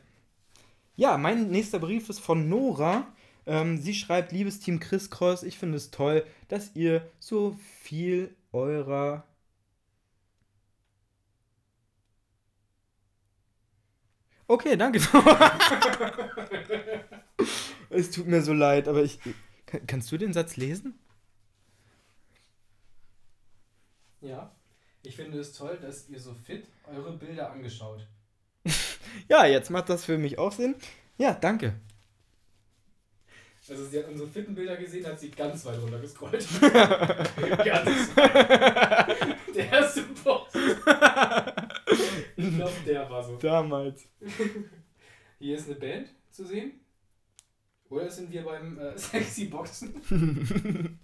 [0.96, 3.08] Ja, mein nächster Brief ist von Nora.
[3.46, 8.36] Ähm, sie schreibt, liebes Team Chris Cross, ich finde es toll, dass ihr so viel
[8.52, 9.26] eurer
[14.48, 15.00] Okay, danke.
[17.90, 19.20] es tut mir so leid, aber ich.
[19.74, 20.94] Kann, kannst du den Satz lesen?
[24.22, 24.56] Ja.
[25.02, 28.08] Ich finde es toll, dass ihr so fit eure Bilder angeschaut.
[29.30, 30.74] Ja, jetzt macht das für mich auch Sinn.
[31.20, 31.80] Ja, danke.
[33.70, 36.48] Also sie hat unsere fitten Bilder gesehen, hat sie ganz weit runter gescrollt.
[36.62, 39.38] ganz weit.
[39.56, 40.56] Der erste Post.
[42.36, 43.38] Ich glaube, der war so.
[43.38, 44.08] Damals.
[45.38, 46.83] Hier ist eine Band zu sehen.
[47.94, 49.94] Oder sind wir beim äh, Sexy Boxen?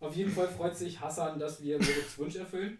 [0.00, 2.78] Auf jeden Fall freut sich Hassan, dass wir Moritz Wunsch erfüllen.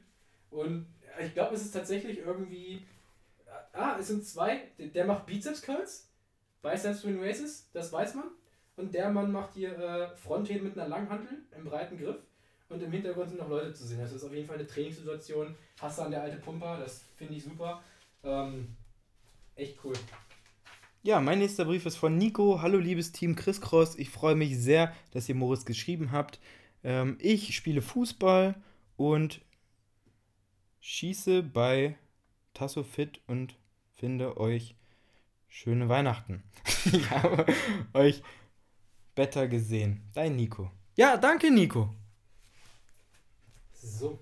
[0.50, 0.86] Und
[1.24, 2.82] ich glaube, es ist tatsächlich irgendwie.
[3.72, 4.62] Ah, es sind zwei.
[4.78, 6.08] Der- macht Bizeps Curls.
[6.62, 8.26] Biceps Twin Races, das weiß man.
[8.76, 12.16] Und der Mann macht hier äh, Frontheben mit einer Langhantel im breiten Griff.
[12.68, 13.98] Und im Hintergrund sind noch Leute zu sehen.
[13.98, 15.54] Das ist auf jeden Fall eine Trainingssituation.
[15.80, 17.82] Hassan, der alte Pumper, das finde ich super.
[18.22, 18.76] Ähm,
[19.56, 19.94] echt cool.
[21.02, 22.60] Ja, mein nächster Brief ist von Nico.
[22.60, 23.96] Hallo liebes Team Chris Cross.
[23.96, 26.38] Ich freue mich sehr, dass ihr Moritz geschrieben habt.
[26.84, 28.54] Ähm, ich spiele Fußball
[28.98, 29.40] und
[30.80, 31.96] schieße bei
[32.52, 33.56] Tasso Fit und
[33.96, 34.74] finde euch
[35.48, 36.42] schöne Weihnachten.
[36.92, 37.46] ich habe
[37.94, 38.22] euch
[39.14, 40.02] better gesehen.
[40.12, 40.70] Dein Nico.
[40.96, 41.94] Ja, danke Nico.
[43.72, 44.18] So.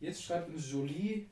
[0.00, 1.26] Jetzt schreibt Jolie,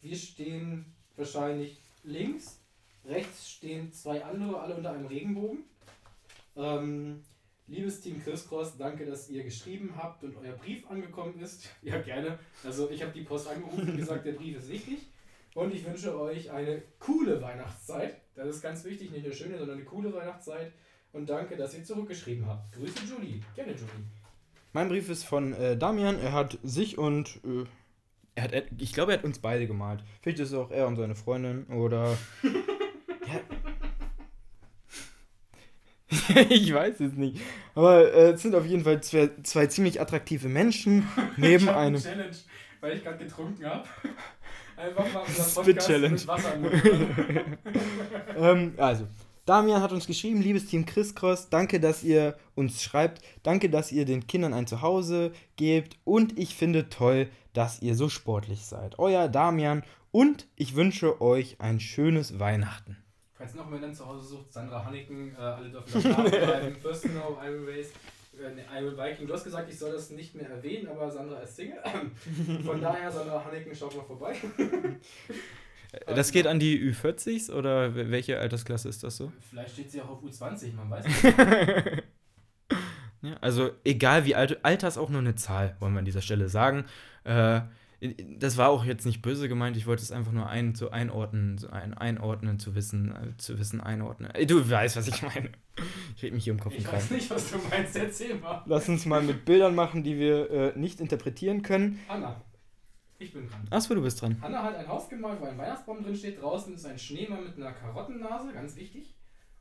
[0.00, 2.59] wir stehen wahrscheinlich links.
[3.04, 5.64] Rechts stehen zwei andere, alle unter einem Regenbogen.
[6.56, 7.22] Ähm,
[7.66, 11.68] liebes Team Chris Cross, danke, dass ihr geschrieben habt und euer Brief angekommen ist.
[11.82, 12.38] Ja, gerne.
[12.64, 14.98] Also ich habe die Post angerufen und gesagt, der Brief ist wichtig.
[15.54, 18.20] Und ich wünsche euch eine coole Weihnachtszeit.
[18.34, 20.72] Das ist ganz wichtig, nicht eine schöne, sondern eine coole Weihnachtszeit.
[21.12, 22.72] Und danke, dass ihr zurückgeschrieben habt.
[22.72, 23.40] Grüße Julie.
[23.56, 23.88] Gerne, Julie.
[24.72, 26.20] Mein Brief ist von äh, Damian.
[26.20, 27.64] Er hat sich und äh,
[28.36, 30.04] er hat, ich glaube, er hat uns beide gemalt.
[30.22, 32.16] Vielleicht ist es auch er und seine Freundin oder.
[36.48, 37.40] ich weiß es nicht.
[37.74, 42.00] Aber äh, es sind auf jeden Fall zwei, zwei ziemlich attraktive Menschen neben ich einem.
[42.00, 42.36] Challenge,
[42.80, 43.84] weil ich gerade getrunken habe.
[44.76, 46.20] Einfach mal Spit Podcast Challenge.
[48.36, 49.06] ähm, also,
[49.44, 53.92] Damian hat uns geschrieben, liebes Team Chris Cross, danke, dass ihr uns schreibt, danke, dass
[53.92, 58.98] ihr den Kindern ein Zuhause gebt und ich finde toll, dass ihr so sportlich seid.
[58.98, 62.96] Euer Damian und ich wünsche euch ein schönes Weihnachten.
[63.40, 66.76] Falls noch jemand dann zu Hause sucht, Sandra Hanneken, äh, alle dürfen das nachbleiben.
[66.82, 67.90] First Snow, Iron Race,
[68.38, 69.26] äh, ne, Iron Viking.
[69.26, 71.78] Du hast gesagt, ich soll das nicht mehr erwähnen, aber Sandra ist Single.
[72.66, 74.36] Von daher, Sandra Hanneken, schaut mal vorbei.
[76.06, 79.32] Das geht an die Ü40s oder welche Altersklasse ist das so?
[79.40, 82.04] Vielleicht steht sie auch auf U20, man weiß nicht.
[83.22, 86.22] Ja, also egal wie alt, Alter ist auch nur eine Zahl, wollen wir an dieser
[86.22, 86.84] Stelle sagen.
[87.24, 87.62] Äh,
[88.38, 91.58] das war auch jetzt nicht böse gemeint, ich wollte es einfach nur ein, so einordnen,
[91.58, 94.30] so ein, einordnen, zu wissen, äh, zu wissen, einordnen.
[94.34, 95.50] Äh, Du weißt, was ich meine.
[96.16, 98.62] Ich rede mich hier um Kopf und Ich weiß nicht, was du meinst, erzähl mal.
[98.66, 101.98] Lass uns mal mit Bildern machen, die wir äh, nicht interpretieren können.
[102.08, 102.42] Hanna,
[103.18, 103.66] ich bin dran.
[103.68, 104.40] Achso, du bist dran.
[104.40, 106.40] Hanna hat ein Haus gemalt, wo ein Weihnachtsbaum drin steht.
[106.40, 109.14] Draußen ist ein Schneemann mit einer Karottennase, ganz wichtig.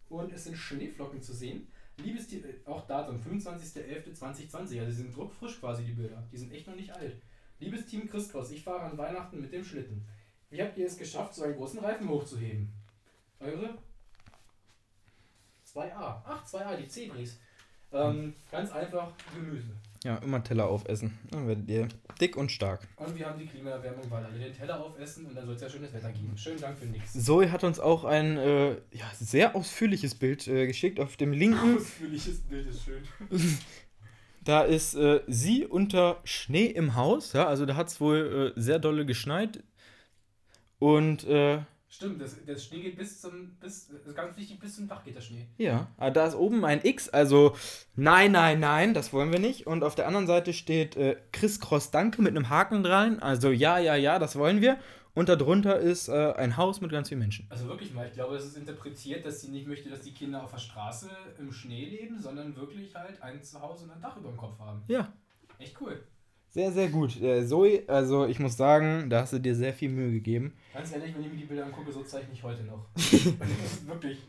[0.08, 1.68] Und es sind Schneeflocken zu sehen.
[1.98, 4.56] Liebes äh, auch Datum, 25.11.2020.
[4.56, 6.26] Also die sind druckfrisch quasi, die Bilder.
[6.32, 7.22] Die sind echt noch nicht alt.
[7.60, 10.06] Liebes Team Christkos, ich fahre an Weihnachten mit dem Schlitten.
[10.50, 12.72] Wie habt ihr es geschafft, so einen großen Reifen hochzuheben?
[13.40, 13.78] Eure?
[15.74, 16.22] 2a.
[16.26, 17.40] Ach, 2a, die Zebris.
[17.92, 19.76] Ähm, ganz einfach Gemüse.
[20.04, 21.18] Ja, immer Teller aufessen.
[21.32, 21.88] Dann werdet ihr
[22.22, 22.88] dick und stark.
[22.96, 25.70] Und wir haben die Klimaerwärmung, weil alle den Teller aufessen und dann soll es ja
[25.70, 26.38] schönes Wetter geben.
[26.38, 27.14] Schönen Dank für nix.
[27.14, 31.02] Zoe hat uns auch ein äh, ja, sehr ausführliches Bild äh, geschickt.
[31.02, 33.04] Auf dem linken, Ausführliches Bild ist schön.
[34.50, 37.34] da ist äh, sie unter Schnee im Haus.
[37.34, 39.64] Ja, also da hat es wohl äh, sehr dolle geschneit.
[40.80, 44.88] Und äh, Stimmt, das, das Schnee geht bis zum, bis, ist ganz wichtig, bis zum
[44.88, 45.46] Dach geht der Schnee.
[45.58, 47.10] ja, ah, da ist oben ein X.
[47.10, 47.56] Also
[47.96, 49.68] nein, nein, nein, das wollen wir nicht.
[49.68, 53.20] Und auf der anderen Seite steht äh, Chris Cross Danke mit einem Haken dran.
[53.20, 54.78] Also ja, ja, ja, das wollen wir.
[55.16, 57.48] Und darunter ist äh, ein Haus mit ganz vielen Menschen.
[57.50, 60.44] Also wirklich mal, ich glaube, es ist interpretiert, dass sie nicht möchte, dass die Kinder
[60.44, 64.30] auf der Straße im Schnee leben, sondern wirklich halt ein Zuhause und ein Dach über
[64.30, 64.82] dem Kopf haben.
[64.88, 65.12] Ja.
[65.58, 66.02] Echt cool.
[66.52, 67.22] Sehr, sehr gut.
[67.22, 70.54] Äh, Zoe, also ich muss sagen, da hast du dir sehr viel Mühe gegeben.
[70.74, 72.86] Ganz ehrlich, wenn ich mir die Bilder angucke, so zeichne ich heute noch.
[73.86, 74.20] wirklich.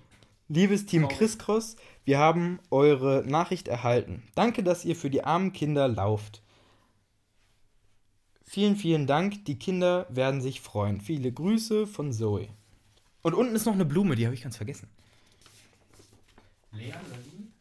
[0.49, 1.19] Liebes Team Traurig.
[1.19, 4.25] Chris Cross, wir haben eure Nachricht erhalten.
[4.35, 6.43] Danke, dass ihr für die armen Kinder lauft.
[8.53, 9.45] Vielen, vielen Dank.
[9.45, 11.01] Die Kinder werden sich freuen.
[11.01, 12.49] Viele Grüße von Zoe.
[13.23, 14.89] Und unten ist noch eine Blume, die habe ich ganz vergessen.
[16.73, 17.53] Oder Lean?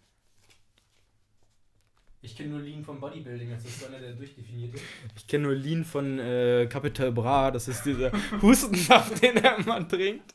[2.23, 4.83] Ich kenne nur Lean vom Bodybuilding, das ist einer, der durchdefiniert ist.
[5.15, 7.51] Ich kenne nur Lean von äh, Capital Bra.
[7.51, 10.33] Das ist dieser Hustensaft, den er immer trinkt.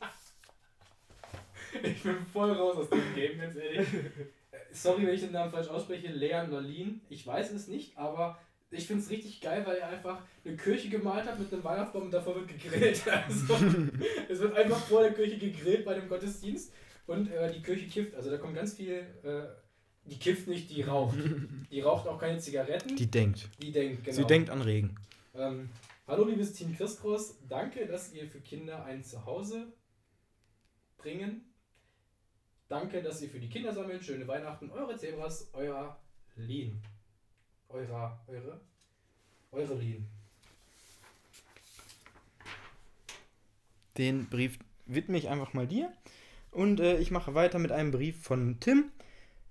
[1.83, 3.93] ich bin voll raus aus dem Game, ganz ehrlich.
[3.93, 7.01] Äh, Sorry, wenn ich den Namen falsch ausspreche, Leon oder Lean.
[7.09, 8.39] Ich weiß es nicht, aber
[8.71, 12.03] ich finde es richtig geil, weil er einfach eine Kirche gemalt hat mit einem Weihnachtsbaum
[12.03, 13.01] und davor wird gegrillt.
[13.27, 13.55] Also,
[14.29, 16.73] es wird einfach vor der Kirche gegrillt bei dem Gottesdienst
[17.07, 18.15] und äh, die Kirche kifft.
[18.15, 19.05] Also da kommt ganz viel.
[19.23, 19.43] Äh,
[20.05, 21.17] die kifft nicht, die raucht.
[21.71, 22.95] Die raucht auch keine Zigaretten.
[22.95, 23.49] Die denkt.
[23.59, 24.15] Die denkt, genau.
[24.15, 24.95] Sie denkt an Regen.
[25.33, 25.69] Ähm,
[26.07, 29.73] hallo liebes Team Christgroß, danke, dass ihr für Kinder ein Zuhause
[30.97, 31.41] bringen.
[32.67, 34.01] Danke, dass ihr für die Kinder sammeln.
[34.01, 34.69] Schöne Weihnachten.
[34.71, 35.99] Eure Zebras, euer
[36.35, 36.81] Lean.
[37.69, 38.61] Eurer, eure?
[39.51, 40.07] Eure Lean.
[43.97, 45.91] Den Brief widme ich einfach mal dir.
[46.51, 48.91] Und äh, ich mache weiter mit einem Brief von Tim.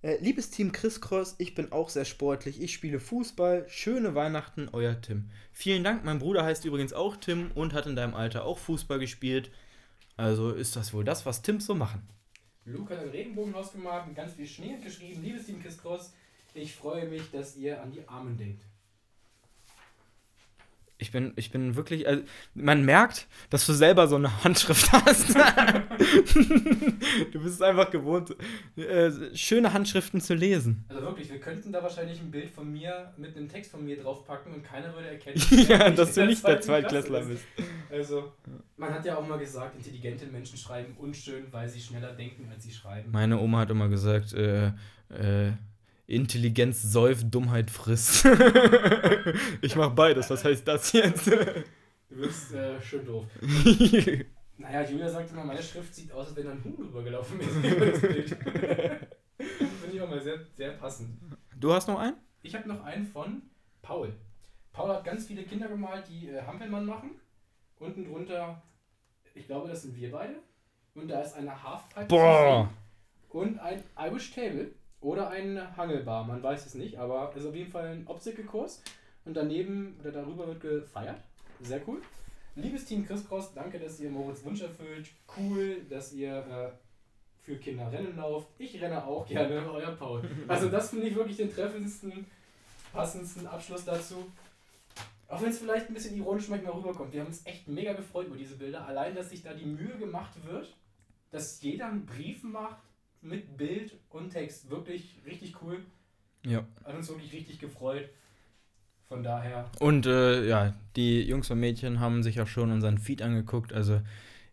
[0.02, 2.60] Äh, liebes Team Chris Cross, ich bin auch sehr sportlich.
[2.60, 3.64] Ich spiele Fußball.
[3.68, 5.30] Schöne Weihnachten, euer Tim.
[5.52, 6.04] Vielen Dank.
[6.04, 9.50] Mein Bruder heißt übrigens auch Tim und hat in deinem Alter auch Fußball gespielt.
[10.16, 12.06] Also ist das wohl das, was Tims so machen.
[12.66, 15.22] Luke hat ein Regenbogenhaus gemalt mit ganz viel Schnee und geschrieben.
[15.22, 16.12] Liebes Team Chris Cross,
[16.54, 18.64] ich freue mich, dass ihr an die Armen denkt.
[20.96, 22.22] Ich bin, ich bin wirklich, also
[22.54, 25.34] man merkt, dass du selber so eine Handschrift hast.
[27.32, 28.34] du bist es einfach gewohnt,
[28.76, 30.84] äh, schöne Handschriften zu lesen.
[30.88, 34.00] Also wirklich, wir könnten da wahrscheinlich ein Bild von mir mit einem Text von mir
[34.00, 37.44] draufpacken und keiner würde erkennen, ja, ich dass du nicht der Zweitklässler bist.
[37.90, 38.32] Also,
[38.76, 42.62] man hat ja auch mal gesagt, intelligente Menschen schreiben unschön, weil sie schneller denken, als
[42.62, 43.10] sie schreiben.
[43.10, 44.68] Meine Oma hat immer gesagt, äh,
[45.08, 45.52] äh,
[46.06, 48.26] Intelligenz säuft, Dummheit frisst.
[49.62, 51.26] ich mach beides, was heißt das jetzt?
[51.26, 53.26] Du bist äh, schön doof.
[54.56, 57.50] Naja, Julia sagt immer, meine Schrift sieht aus, als wenn ein Huhn rübergelaufen ist.
[57.56, 59.08] Finde
[59.92, 61.18] ich auch mal sehr, sehr passend.
[61.58, 62.16] du hast noch einen?
[62.42, 63.42] Ich habe noch einen von
[63.82, 64.14] Paul.
[64.72, 67.10] Paul hat ganz viele Kinder gemalt, die äh, Hampelmann machen.
[67.80, 68.62] Unten drunter,
[69.34, 70.36] ich glaube, das sind wir beide.
[70.94, 72.70] Und da ist eine Halfpipe Boah.
[73.30, 74.70] und ein Irish Table
[75.04, 76.24] oder ein Hangelbar.
[76.24, 78.82] Man weiß es nicht, aber es ist auf jeden Fall ein Obstacle-Kurs.
[79.26, 81.20] Und daneben oder darüber wird gefeiert.
[81.60, 82.00] Sehr cool.
[82.56, 85.08] Liebes Team Chris Cross, danke, dass ihr Moritz Wunsch erfüllt.
[85.36, 86.70] Cool, dass ihr äh,
[87.42, 88.48] für Kinder Rennen lauft.
[88.58, 90.22] Ich renne auch gerne, euer Paul.
[90.48, 92.26] Also das finde ich wirklich den treffendsten,
[92.92, 94.26] passendsten Abschluss dazu.
[95.28, 97.12] Auch wenn es vielleicht ein bisschen ironisch manchmal rüberkommt.
[97.12, 98.86] Wir haben uns echt mega gefreut über diese Bilder.
[98.86, 100.76] Allein, dass sich da die Mühe gemacht wird,
[101.30, 102.78] dass jeder einen Brief macht
[103.24, 104.70] mit Bild und Text.
[104.70, 105.80] Wirklich richtig cool.
[106.44, 106.64] Ja.
[106.84, 108.08] Hat uns wirklich richtig gefreut.
[109.08, 113.20] Von daher, Und äh, ja, die Jungs und Mädchen haben sich auch schon unseren Feed
[113.22, 113.72] angeguckt.
[113.72, 114.00] Also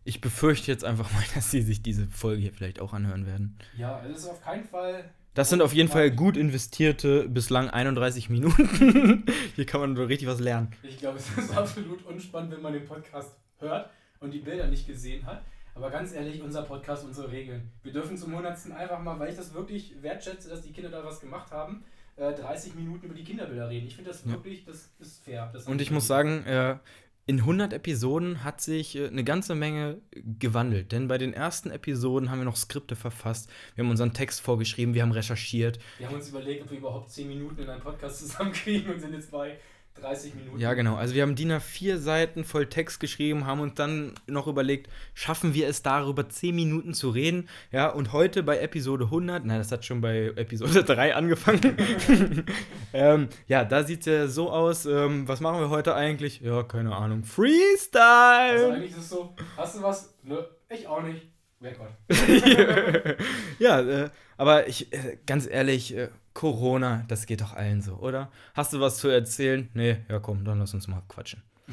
[0.04, 3.56] ich befürchte jetzt einfach mal, dass sie sich diese Folge hier vielleicht auch anhören werden.
[3.76, 5.10] ja, es ist auf keinen Fall.
[5.34, 9.24] Das sind auf jeden Fall gut investierte, bislang 31 Minuten.
[9.56, 10.68] hier kann man richtig was lernen.
[10.82, 13.88] Ich glaube, es ist absolut unspannend, wenn man den Podcast hört
[14.20, 15.42] und die Bilder nicht gesehen hat.
[15.74, 17.70] Aber ganz ehrlich, unser Podcast, unsere Regeln.
[17.82, 21.04] Wir dürfen zum Hundertsten einfach mal, weil ich das wirklich wertschätze, dass die Kinder da
[21.04, 21.84] was gemacht haben,
[22.16, 23.86] äh, 30 Minuten über die Kinderbilder reden.
[23.86, 24.32] Ich finde das Ja.
[24.32, 25.48] wirklich, das ist fair.
[25.52, 26.76] Das Und ich muss sagen, äh,
[27.24, 30.00] in 100 Episoden hat sich äh, eine ganze Menge
[30.38, 30.92] gewandelt.
[30.92, 34.92] Denn bei den ersten Episoden haben wir noch Skripte verfasst, wir haben unseren Text vorgeschrieben,
[34.92, 35.78] wir haben recherchiert.
[35.98, 39.14] wir haben uns überlegt, ob wir überhaupt 10 Minuten in einem Podcast zusammenkriegen und sind
[39.14, 39.56] jetzt bei
[39.94, 40.58] 30 Minuten.
[40.58, 40.96] Ja, genau.
[40.96, 45.54] Also wir haben DIN A4 Seiten voll Text geschrieben, haben uns dann noch überlegt, schaffen
[45.54, 47.48] wir es darüber 10 Minuten zu reden?
[47.70, 51.76] Ja, und heute bei Episode 100, nein, das hat schon bei Episode 3 angefangen.
[52.92, 54.86] ähm, ja, da sieht es ja so aus.
[54.86, 56.40] Ähm, was machen wir heute eigentlich?
[56.40, 57.20] Ja, keine Ahnung.
[57.22, 58.72] Also Freestyle!
[58.74, 60.14] eigentlich ist es so, hast du was?
[60.22, 61.32] Nö, ich auch nicht.
[61.62, 61.90] Wer Gott.
[63.60, 64.10] ja, äh,
[64.42, 68.30] aber ich, äh, ganz ehrlich, äh, Corona, das geht doch allen so, oder?
[68.54, 69.68] Hast du was zu erzählen?
[69.72, 71.42] Nee, ja komm, dann lass uns mal quatschen.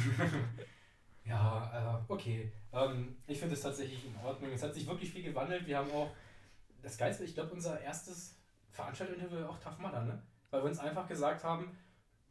[1.25, 2.51] Ja, äh, okay.
[2.73, 4.51] Ähm, ich finde es tatsächlich in Ordnung.
[4.51, 5.67] Es hat sich wirklich viel gewandelt.
[5.67, 6.10] Wir haben auch,
[6.82, 8.36] das Geilste, ich glaube, unser erstes
[8.71, 10.23] Veranstalterinterview auch Tough Mudder, ne?
[10.49, 11.77] Weil wir uns einfach gesagt haben,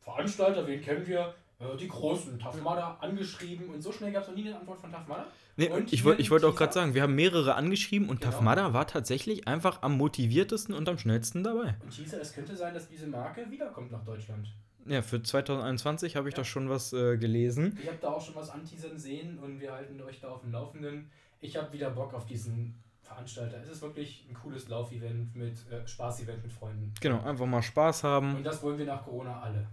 [0.01, 1.35] Veranstalter, wen kennen wir?
[1.61, 3.69] Äh, die Großen, Mudder, angeschrieben.
[3.71, 5.27] Und so schnell gab es noch nie eine Antwort von Mudder.
[5.57, 8.21] Nee, Und ich hier wollte ich wollt auch gerade sagen, wir haben mehrere angeschrieben und
[8.21, 8.33] Genau.
[8.33, 11.75] Tafmada war tatsächlich einfach am motiviertesten und am schnellsten dabei.
[11.83, 14.47] Und Teaser, es könnte sein, dass diese Marke wiederkommt nach Deutschland.
[14.87, 16.43] Ja, für 2021 habe ich Ja.
[16.43, 17.77] doch schon was äh, gelesen.
[17.83, 20.53] Ich habe da auch schon was anteasern sehen und wir halten euch da auf dem
[20.53, 21.11] Laufenden.
[21.41, 23.61] Ich habe wieder Bock auf diesen Veranstalter.
[23.61, 26.95] Es ist wirklich ein cooles Laufevent mit äh, Spaß-Event mit Freunden.
[27.01, 28.37] Genau, einfach mal Spaß haben.
[28.37, 29.67] Und das wollen wir nach Corona alle.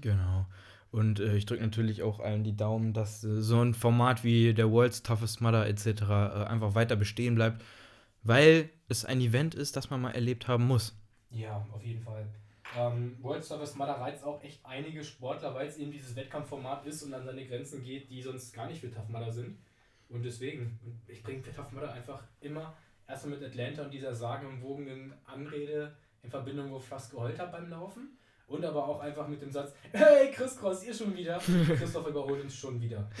[0.00, 0.46] Genau.
[0.90, 4.54] Und äh, ich drücke natürlich auch allen die Daumen, dass äh, so ein Format wie
[4.54, 5.86] der World's Toughest Mudder etc.
[5.86, 6.04] Äh,
[6.44, 7.62] einfach weiter bestehen bleibt,
[8.22, 10.96] weil es ein Event ist, das man mal erlebt haben muss.
[11.30, 12.26] Ja, auf jeden Fall.
[12.76, 17.02] Ähm, World Service Mother reizt auch echt einige Sportler, weil es eben dieses Wettkampfformat ist
[17.02, 19.58] und an seine Grenzen geht, die sonst gar nicht für Tough Mudder sind.
[20.08, 20.78] Und deswegen,
[21.08, 22.74] ich bringe Tough Mudder einfach immer
[23.08, 27.70] erstmal mit Atlanta und dieser sagenumwogenen Anrede in Verbindung, wo ich fast geheult habe beim
[27.70, 28.18] Laufen.
[28.48, 31.38] Und aber auch einfach mit dem Satz, hey Chris Cross, ihr schon wieder.
[31.78, 33.10] Christoph überholt uns schon wieder.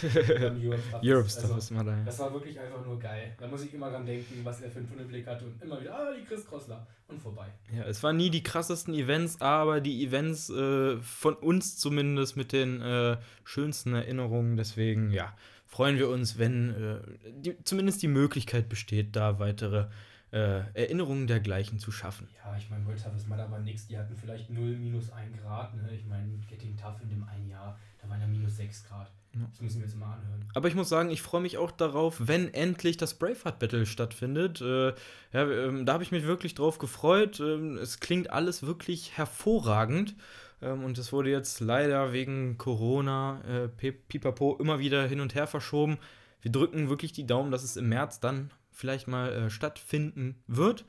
[1.02, 1.96] Europe Stuff also, ist mal da.
[2.04, 3.34] Das war wirklich einfach nur geil.
[3.40, 5.96] Da muss ich immer dran denken, was er für einen Tunnelblick hatte und immer wieder,
[5.96, 6.86] ah, die Chris Crossler.
[7.08, 7.46] Und vorbei.
[7.76, 12.52] Ja, es waren nie die krassesten Events, aber die Events äh, von uns zumindest mit
[12.52, 14.56] den äh, schönsten Erinnerungen.
[14.56, 15.32] Deswegen, ja,
[15.66, 19.86] freuen wir uns, wenn äh, die, zumindest die Möglichkeit besteht, da weitere
[20.32, 22.28] äh, Erinnerungen dergleichen zu schaffen.
[22.44, 25.74] Ja, ich meine, World Toughest Mother war nix, die hatten vielleicht 0, minus 1 Grad.
[25.74, 25.94] Ne?
[25.94, 29.10] Ich meine, Getting Tough in dem einen Jahr, da waren ja minus 6 Grad.
[29.34, 29.46] Ja.
[29.50, 30.44] Das müssen wir jetzt mal anhören.
[30.54, 34.60] Aber ich muss sagen, ich freue mich auch darauf, wenn endlich das Braveheart Battle stattfindet.
[34.60, 34.94] Äh,
[35.32, 37.40] ja, äh, da habe ich mich wirklich drauf gefreut.
[37.40, 40.16] Äh, es klingt alles wirklich hervorragend.
[40.62, 45.46] Ähm, und es wurde jetzt leider wegen Corona, äh, Pipapo, immer wieder hin und her
[45.46, 45.98] verschoben.
[46.40, 50.84] Wir drücken wirklich die Daumen, dass es im März dann vielleicht mal äh, stattfinden wird.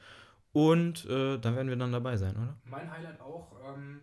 [0.52, 2.58] Und äh, da werden wir dann dabei sein, oder?
[2.66, 4.02] Mein Highlight auch ähm,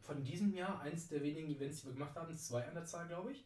[0.00, 3.06] von diesem Jahr, eins der wenigen Events, die wir gemacht haben, zwei an der Zahl,
[3.08, 3.44] glaube ich.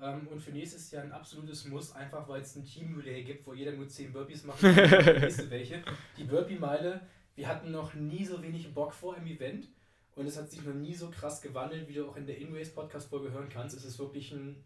[0.00, 3.54] Ähm, und für nächstes Jahr ein absolutes Muss, einfach weil es ein Team-Relay gibt, wo
[3.54, 4.62] jeder nur 10 Burpees macht.
[4.62, 5.82] welche.
[6.16, 7.00] Die Burpee-Meile,
[7.36, 9.68] wir hatten noch nie so wenig Bock vor im Event.
[10.16, 12.74] Und es hat sich noch nie so krass gewandelt, wie du auch in der Inways
[12.74, 13.76] Podcast-Folge hören kannst.
[13.76, 14.64] Es ist wirklich ein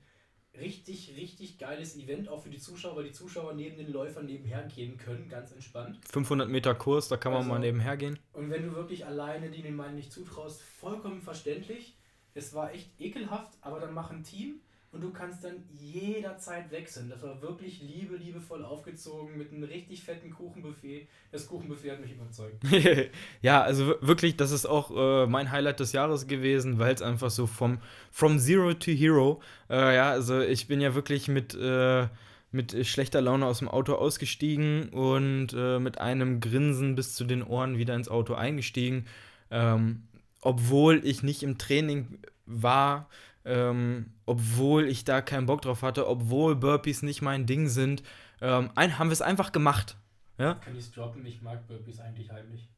[0.59, 4.63] richtig, richtig geiles Event, auch für die Zuschauer, weil die Zuschauer neben den Läufern nebenher
[4.65, 5.99] gehen können, ganz entspannt.
[6.11, 8.19] 500 Meter Kurs, da kann man also, mal nebenher gehen.
[8.33, 11.97] Und wenn du wirklich alleine die den Mann nicht zutraust, vollkommen verständlich.
[12.35, 14.61] Es war echt ekelhaft, aber dann mach ein Team
[14.93, 17.09] und du kannst dann jederzeit wechseln.
[17.09, 21.09] Das war wirklich liebe, liebevoll aufgezogen mit einem richtig fetten Kuchenbuffet.
[21.31, 22.63] Das Kuchenbuffet hat mich überzeugt.
[23.43, 27.31] ja, also wirklich, das ist auch äh, mein Highlight des Jahres gewesen, weil es einfach
[27.31, 27.79] so vom
[28.11, 29.41] From Zero to Hero,
[29.71, 32.09] äh, ja, also ich bin ja wirklich mit, äh,
[32.51, 37.43] mit schlechter Laune aus dem Auto ausgestiegen und äh, mit einem Grinsen bis zu den
[37.43, 39.07] Ohren wieder ins Auto eingestiegen.
[39.51, 40.03] Ähm,
[40.43, 43.09] obwohl ich nicht im Training war,
[43.45, 48.03] ähm, obwohl ich da keinen Bock drauf hatte, obwohl Burpees nicht mein Ding sind,
[48.41, 49.97] ähm, ein, haben wir es einfach gemacht.
[50.39, 50.55] Ja?
[50.55, 51.25] Kann ich es droppen?
[51.27, 52.69] Ich mag Burpees eigentlich heimlich.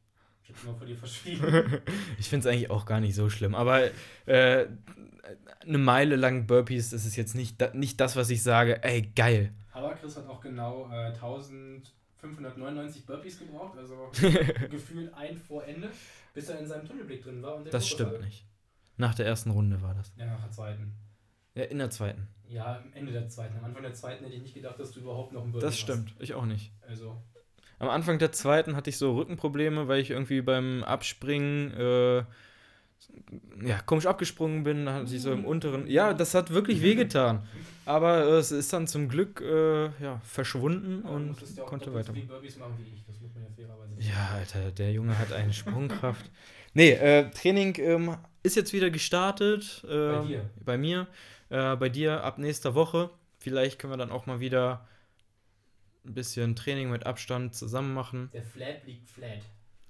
[0.43, 1.43] Ich hab's nur vor dir verschwiegen.
[2.19, 3.55] ich finde es eigentlich auch gar nicht so schlimm.
[3.55, 3.89] Aber
[4.27, 4.67] äh,
[5.61, 9.53] eine Meile lang Burpees, das ist jetzt nicht, nicht das, was ich sage, ey, geil.
[9.71, 14.11] Aber Chris hat auch genau äh, 1599 Burpees gebraucht, also
[14.69, 15.89] gefühlt ein vor Ende,
[16.33, 17.63] bis er in seinem Tunnelblick drin war.
[17.63, 18.45] das stimmt nicht.
[18.97, 20.11] Nach der ersten Runde war das.
[20.17, 20.93] Ja, nach der zweiten.
[21.55, 22.27] Ja, in der zweiten.
[22.47, 23.57] Ja, am Ende der zweiten.
[23.57, 25.77] Am Anfang der zweiten hätte ich nicht gedacht, dass du überhaupt noch ein Burpee Das
[25.79, 26.21] stimmt, hast.
[26.21, 26.71] ich auch nicht.
[26.87, 27.21] Also.
[27.79, 32.23] Am Anfang der zweiten hatte ich so Rückenprobleme, weil ich irgendwie beim Abspringen äh,
[33.63, 35.87] ja, komisch abgesprungen bin, da hatte ich so im unteren.
[35.87, 37.47] Ja, das hat wirklich wehgetan.
[37.85, 42.29] Aber äh, es ist dann zum Glück äh, ja, verschwunden ja, und ja konnte weitermachen.
[43.99, 46.29] Ja, ja, Alter, der Junge hat eine Sprungkraft.
[46.73, 49.83] Nee, äh, Training ähm, ist jetzt wieder gestartet.
[49.83, 50.49] Äh, bei ähm, dir.
[50.63, 51.07] Bei mir.
[51.49, 53.09] Äh, bei dir ab nächster Woche.
[53.39, 54.87] Vielleicht können wir dann auch mal wieder
[56.05, 58.29] ein bisschen Training mit Abstand zusammen machen.
[58.33, 59.41] Der Flat liegt flat.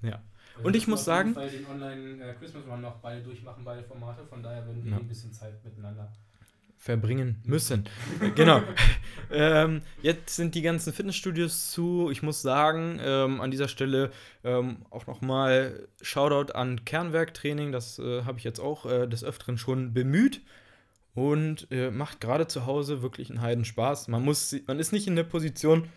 [0.02, 0.22] Ja.
[0.56, 1.34] Also und ich muss sagen.
[1.34, 4.26] Fall den Online äh, Run noch beide durchmachen, beide Formate.
[4.26, 4.98] Von daher würden wir ja.
[4.98, 6.12] ein bisschen Zeit miteinander
[6.86, 7.86] verbringen müssen.
[8.36, 8.62] genau.
[9.32, 12.10] ähm, jetzt sind die ganzen Fitnessstudios zu.
[12.12, 14.12] Ich muss sagen, ähm, an dieser Stelle
[14.44, 17.72] ähm, auch nochmal Shoutout an Kernwerktraining.
[17.72, 20.42] Das äh, habe ich jetzt auch äh, des Öfteren schon bemüht.
[21.16, 24.10] Und äh, macht gerade zu Hause wirklich einen Heidenspaß.
[24.10, 25.90] Man, muss, man ist nicht in der Position,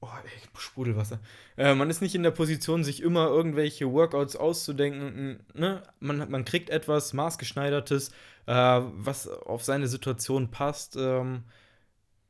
[0.00, 1.18] Oh, ey, Sprudelwasser.
[1.56, 5.40] Äh, man ist nicht in der Position, sich immer irgendwelche Workouts auszudenken.
[5.54, 5.82] Ne?
[6.00, 8.12] Man, man kriegt etwas maßgeschneidertes,
[8.46, 10.96] äh, was auf seine Situation passt.
[10.96, 11.44] Ähm,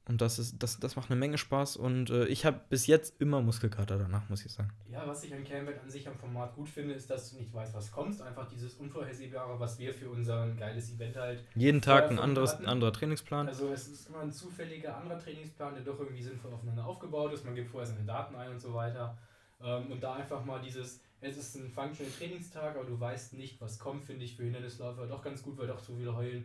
[0.08, 3.20] und das, ist, das, das macht eine Menge Spaß und äh, ich habe bis jetzt
[3.20, 4.70] immer Muskelkater danach, muss ich sagen.
[4.88, 7.52] Ja, was ich an Campbell an sich am Format gut finde, ist, dass du nicht
[7.52, 8.22] weißt, was kommst.
[8.22, 11.42] Einfach dieses Unvorhersehbare, was wir für unser geiles Event halt.
[11.56, 13.48] Jeden Tag ein anderes, anderer Trainingsplan.
[13.48, 17.44] Also es ist immer ein zufälliger anderer Trainingsplan, der doch irgendwie sinnvoll aufeinander aufgebaut ist.
[17.44, 19.18] Man gibt vorher seine Daten ein und so weiter.
[19.60, 23.60] Ähm, und da einfach mal dieses, es ist ein Functional Trainingstag, aber du weißt nicht,
[23.60, 26.44] was kommt, finde ich für Hindernisläufer doch ganz gut, weil doch so viele heulen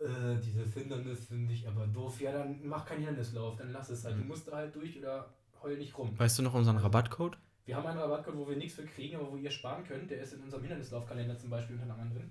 [0.00, 2.20] äh, dieses Hindernis finde ich aber doof.
[2.20, 4.16] Ja, dann mach keinen Hindernislauf, dann lass es halt.
[4.16, 4.28] Du mhm.
[4.28, 6.18] musst da halt durch oder heul nicht rum.
[6.18, 7.36] Weißt du noch unseren Rabattcode?
[7.66, 10.10] Wir haben einen Rabattcode, wo wir nichts für kriegen, aber wo ihr sparen könnt.
[10.10, 12.30] Der ist in unserem Hindernislaufkalender zum Beispiel unter anderem drin.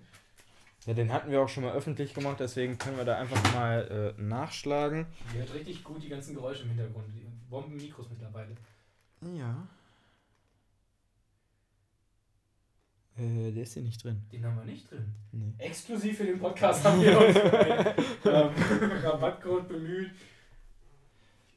[0.85, 4.15] Ja, den hatten wir auch schon mal öffentlich gemacht, deswegen können wir da einfach mal
[4.17, 5.05] äh, nachschlagen.
[5.33, 7.05] Ihr hört richtig gut die ganzen Geräusche im Hintergrund.
[7.13, 8.55] Die Bomben-Mikros mittlerweile.
[9.37, 9.67] Ja.
[13.19, 14.21] Äh, der ist hier nicht drin.
[14.31, 15.13] Den haben wir nicht drin.
[15.31, 15.53] Nee.
[15.57, 17.35] Exklusiv für den Podcast haben wir uns
[18.25, 20.11] ähm, Rabattcode bemüht.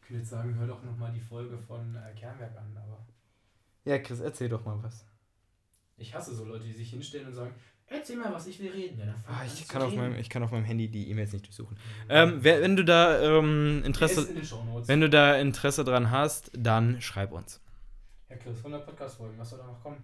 [0.08, 3.06] will jetzt sagen, hör doch nochmal die Folge von äh, Kernwerk an, aber.
[3.84, 5.04] Ja, Chris, erzähl doch mal was.
[5.96, 7.54] Ich hasse so Leute, die sich hinstellen und sagen,
[7.86, 8.98] erzähl mal was, ich will reden.
[8.98, 11.76] Ja, Ah, ich, kann auf meinem, ich kann auf meinem Handy die E-Mails nicht durchsuchen.
[11.76, 12.10] Mhm.
[12.10, 14.42] Ähm, wer, wenn du da ähm, Interesse, in
[14.88, 17.60] wenn du da Interesse dran hast, dann schreib uns.
[18.28, 20.02] Ja, Chris, 100 Podcast-Folgen, was soll da noch kommen?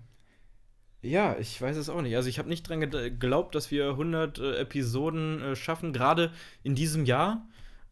[1.02, 2.16] Ja, ich weiß es auch nicht.
[2.16, 6.32] Also ich habe nicht dran geglaubt, dass wir 100 äh, Episoden äh, schaffen, gerade
[6.64, 7.46] in diesem Jahr,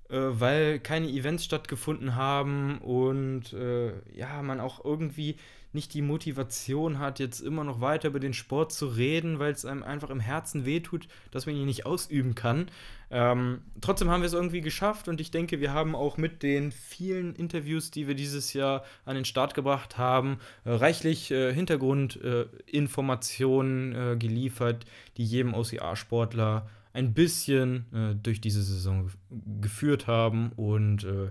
[0.09, 5.37] äh, weil keine Events stattgefunden haben und äh, ja, man auch irgendwie
[5.77, 9.65] nicht die Motivation hat, jetzt immer noch weiter über den Sport zu reden, weil es
[9.65, 12.67] einem einfach im Herzen wehtut, dass man ihn nicht ausüben kann.
[13.09, 16.73] Ähm, trotzdem haben wir es irgendwie geschafft und ich denke, wir haben auch mit den
[16.73, 23.95] vielen Interviews, die wir dieses Jahr an den Start gebracht haben, äh, reichlich äh, Hintergrundinformationen
[23.95, 31.05] äh, geliefert, die jedem OCR-Sportler ein bisschen äh, durch diese Saison gef- geführt haben und
[31.05, 31.31] äh,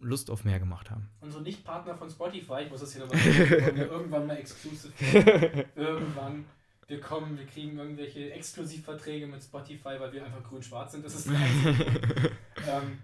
[0.00, 1.08] Lust auf mehr gemacht haben.
[1.20, 5.64] Unsere Nicht-Partner von Spotify, ich muss das hier nochmal sagen, wir irgendwann mal werden.
[5.76, 6.44] Irgendwann.
[6.86, 11.04] Wir kommen, wir kriegen irgendwelche Exklusivverträge mit Spotify, weil wir einfach grün-schwarz sind.
[11.04, 12.98] Das ist ähm,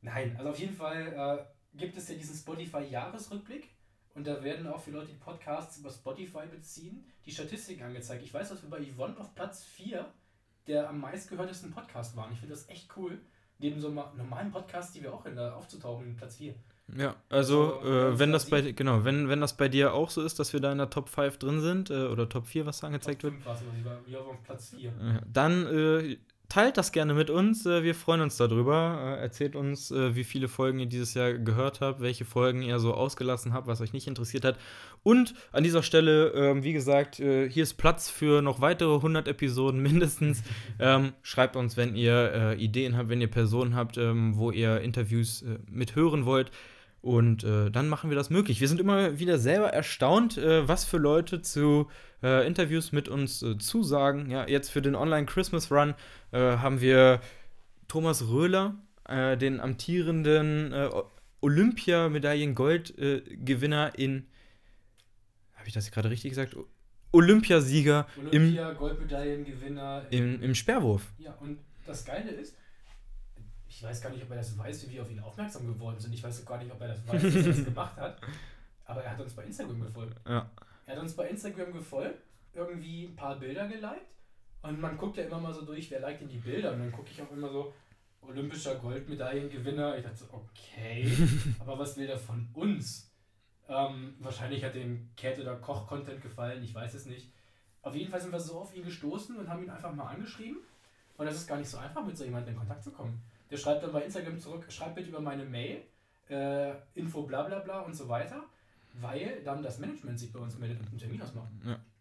[0.00, 3.68] Nein, also auf jeden Fall äh, gibt es ja diesen Spotify-Jahresrückblick
[4.14, 8.22] und da werden auch für Leute, die Podcasts über Spotify beziehen, die Statistiken angezeigt.
[8.22, 10.10] Ich weiß, dass wir bei Yvonne auf Platz 4
[10.66, 12.32] der am meistgehörtesten Podcast waren.
[12.32, 13.20] Ich finde das echt cool.
[13.60, 16.54] Neben so ma- normalen Podcasts, die wir auch in der aufzutauchen, in Platz 4.
[16.96, 19.94] Ja, also Also, wenn äh, wenn da das bei genau, wenn, wenn das bei dir
[19.94, 22.46] auch so ist, dass wir da in der Top 5 drin sind äh, oder Top
[22.48, 24.42] 4, was da angezeigt Top wird, 5 war es, aber sie war- wir waren auf
[24.42, 24.90] Platz 4.
[24.90, 26.16] äh, dann äh,
[26.50, 27.64] teilt das gerne mit uns.
[27.64, 29.16] Äh, wir freuen uns darüber.
[29.16, 32.78] Äh, erzählt uns, äh, wie viele Folgen ihr dieses Jahr gehört habt, welche Folgen ihr
[32.78, 34.58] so ausgelassen habt, was euch nicht interessiert hat.
[35.02, 39.80] Und an dieser Stelle, ähm, wie gesagt, hier ist Platz für noch weitere 100 Episoden
[39.82, 40.42] mindestens.
[40.78, 45.42] ähm, schreibt uns, wenn ihr Ideen habt, wenn ihr Personen habt, ähm, wo ihr Interviews
[45.42, 46.50] äh, mithören wollt.
[47.02, 48.60] Und äh, dann machen wir das möglich.
[48.60, 51.88] Wir sind immer wieder selber erstaunt, äh, was für Leute zu
[52.22, 54.30] äh, Interviews mit uns äh, zusagen.
[54.30, 55.94] Ja, jetzt für den Online Christmas Run
[56.32, 57.22] äh, haben wir
[57.88, 58.74] Thomas Röhler,
[59.08, 60.90] äh, den amtierenden äh,
[61.40, 64.26] Olympiamedaillen-Gold-Gewinner in.
[65.54, 66.56] Habe ich das gerade richtig gesagt?
[67.12, 70.06] Olympiasieger im, Olympia, Goldmedaillengewinner.
[70.10, 71.10] im, im Sperrwurf.
[71.18, 72.54] Ja, und das Geile ist,
[73.70, 76.12] ich weiß gar nicht, ob er das weiß, wie wir auf ihn aufmerksam geworden sind.
[76.12, 78.20] Ich weiß gar nicht, ob er das weiß, dass er das gemacht hat.
[78.84, 80.20] Aber er hat uns bei Instagram gefolgt.
[80.28, 80.50] Ja.
[80.86, 82.20] Er hat uns bei Instagram gefolgt,
[82.52, 84.06] irgendwie ein paar Bilder geliked.
[84.62, 86.72] Und man guckt ja immer mal so durch, wer liked denn die Bilder.
[86.72, 87.72] Und dann gucke ich auch immer so,
[88.22, 89.96] olympischer Goldmedaillengewinner.
[89.96, 91.10] Ich dachte so, okay,
[91.60, 93.08] aber was will der von uns?
[93.68, 97.32] Ähm, wahrscheinlich hat dem Cat- oder Koch-Content gefallen, ich weiß es nicht.
[97.82, 100.58] Auf jeden Fall sind wir so auf ihn gestoßen und haben ihn einfach mal angeschrieben.
[101.16, 103.22] Und das ist gar nicht so einfach, mit so jemandem in Kontakt zu kommen.
[103.50, 105.82] Der schreibt dann bei Instagram zurück, schreibt bitte über meine Mail,
[106.28, 108.44] äh, Info bla bla bla und so weiter,
[109.00, 111.48] weil dann das Management sich bei uns meldet und einen Termin ausmacht.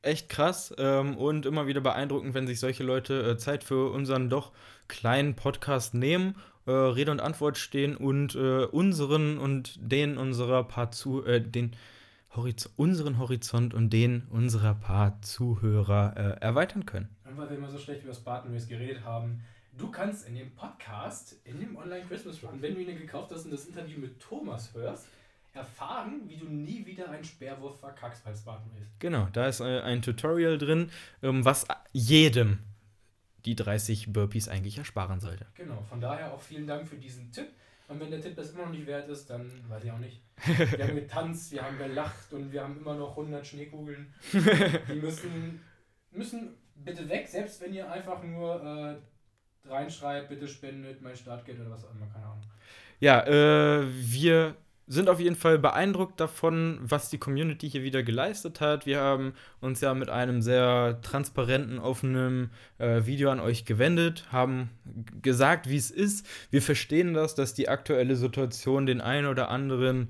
[0.01, 4.29] Echt krass ähm, und immer wieder beeindruckend, wenn sich solche Leute äh, Zeit für unseren
[4.29, 4.51] doch
[4.87, 6.35] kleinen Podcast nehmen,
[6.65, 11.75] äh, Rede und Antwort stehen und äh, unseren und den unserer paar zu äh, den
[12.35, 17.09] Horiz unseren Horizont und den unserer paar Zuhörer äh, erweitern können.
[17.25, 19.41] Und weil wir immer so schlecht über Spartan Race geredet haben,
[19.79, 23.45] du kannst in dem Podcast, in dem Online Christmas Run, wenn du ihn gekauft hast
[23.45, 25.07] und das Interview mit Thomas hörst,
[25.53, 28.87] erfahren, wie du nie wieder einen Sperrwurf verkackst bei Spartan Race.
[28.99, 30.91] Genau, da ist äh, ein Tutorial drin,
[31.23, 32.59] ähm, was jedem
[33.45, 35.47] die 30 Burpees eigentlich ersparen sollte.
[35.55, 37.47] Genau, von daher auch vielen Dank für diesen Tipp.
[37.87, 40.21] Und wenn der Tipp das immer noch nicht wert ist, dann weiß ich auch nicht.
[40.45, 44.13] Wir haben getanzt, wir haben gelacht und wir haben immer noch 100 Schneekugeln.
[44.33, 45.59] Die müssen,
[46.11, 48.95] müssen bitte weg, selbst wenn ihr einfach nur äh,
[49.65, 52.41] reinschreibt, bitte spendet mein Startgeld oder was auch immer, keine Ahnung.
[52.99, 54.55] Ja, äh, wir
[54.89, 58.87] sind auf jeden Fall beeindruckt davon, was die Community hier wieder geleistet hat.
[58.87, 62.49] Wir haben uns ja mit einem sehr transparenten, offenen
[62.79, 64.71] äh, Video an euch gewendet, haben
[65.21, 66.25] gesagt, wie es ist.
[66.49, 70.09] Wir verstehen das, dass die aktuelle Situation den einen oder anderen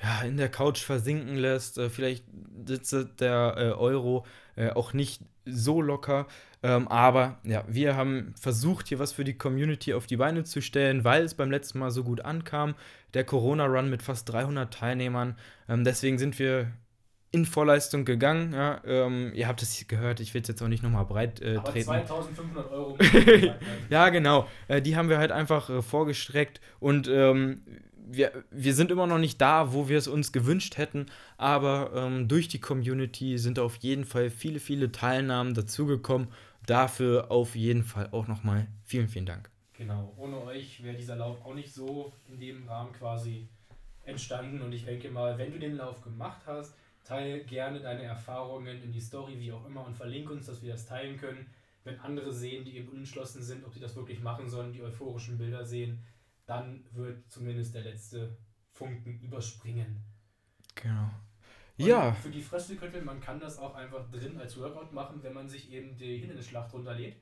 [0.00, 1.78] ja, in der Couch versinken lässt.
[1.78, 2.24] Äh, vielleicht
[2.64, 4.24] sitzt der äh, Euro
[4.56, 6.26] äh, auch nicht so locker.
[6.62, 10.60] Ähm, aber ja, wir haben versucht, hier was für die Community auf die Beine zu
[10.60, 12.74] stellen, weil es beim letzten Mal so gut ankam.
[13.14, 15.36] Der Corona-Run mit fast 300 Teilnehmern.
[15.68, 16.70] Ähm, deswegen sind wir
[17.32, 18.52] in Vorleistung gegangen.
[18.52, 21.56] Ja, ähm, ihr habt es gehört, ich will es jetzt auch nicht nochmal breit äh,
[21.56, 21.86] Aber treten.
[21.86, 22.98] 2500 Euro.
[23.90, 24.48] Ja, genau.
[24.68, 27.62] Äh, die haben wir halt einfach äh, vorgestreckt und ähm,
[28.10, 31.06] wir, wir sind immer noch nicht da, wo wir es uns gewünscht hätten,
[31.36, 36.28] aber ähm, durch die Community sind auf jeden Fall viele, viele Teilnahmen dazugekommen.
[36.66, 39.50] Dafür auf jeden Fall auch nochmal vielen, vielen Dank.
[39.74, 43.48] Genau, ohne euch wäre dieser Lauf auch nicht so in dem Rahmen quasi
[44.04, 44.60] entstanden.
[44.60, 48.92] Und ich denke mal, wenn du den Lauf gemacht hast, teile gerne deine Erfahrungen in
[48.92, 51.46] die Story, wie auch immer, und verlinke uns, dass wir das teilen können.
[51.84, 55.38] Wenn andere sehen, die eben unentschlossen sind, ob sie das wirklich machen sollen, die euphorischen
[55.38, 55.98] Bilder sehen,
[56.50, 58.36] dann wird zumindest der letzte
[58.72, 60.02] Funken überspringen.
[60.74, 61.08] Genau.
[61.78, 65.32] Und Ja, Für die Fröstelköttel, man kann das auch einfach drin als Workout machen, wenn
[65.32, 67.16] man sich eben die Hindernisschlacht runterlädt.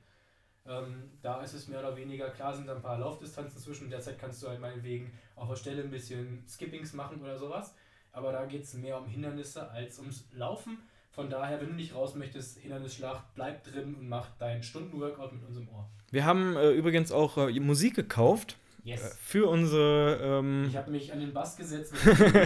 [0.65, 4.19] Ähm, da ist es mehr oder weniger, klar sind da ein paar Laufdistanzen zwischen, derzeit
[4.19, 7.75] kannst du halt meinetwegen auf der Stelle ein bisschen Skippings machen oder sowas.
[8.11, 10.79] Aber da geht es mehr um Hindernisse als ums Laufen.
[11.11, 15.43] Von daher, wenn du nicht raus möchtest, Hindernisschlacht, bleib drin und mach dein Stundenworkout mit
[15.43, 15.87] unserem Ohr.
[16.11, 19.17] wir haben äh, übrigens auch äh, Musik gekauft Yes.
[19.21, 20.19] für unsere.
[20.21, 21.93] Ähm, Ich habe mich an den Bass gesetzt.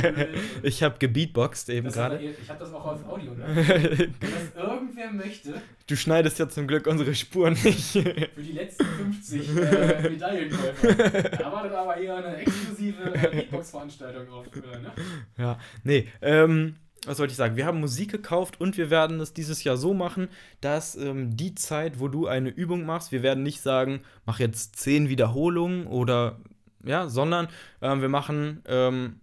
[0.63, 2.19] ich habe gebeatboxt eben gerade.
[2.19, 3.45] ich habe das auch auf Audio, ne?
[3.55, 5.53] Wenn das irgendwer möchte,
[5.87, 7.91] du schneidest ja zum Glück unsere Spuren nicht.
[7.91, 8.03] für
[8.41, 10.93] die letzten 50 äh, Medaillenkäufer.
[11.43, 14.45] Da wartet aber eher eine exklusive äh, Beatbox-Veranstaltung auf.
[14.47, 14.91] Äh, ne?
[15.37, 16.75] Ja, nee, ähm,
[17.05, 17.55] was wollte ich sagen?
[17.55, 20.29] Wir haben Musik gekauft und wir werden es dieses Jahr so machen,
[20.61, 24.77] dass ähm, die Zeit, wo du eine Übung machst, wir werden nicht sagen, mach jetzt
[24.77, 26.39] zehn Wiederholungen oder
[26.83, 27.47] ja, sondern
[27.81, 29.21] ähm, wir machen, ähm,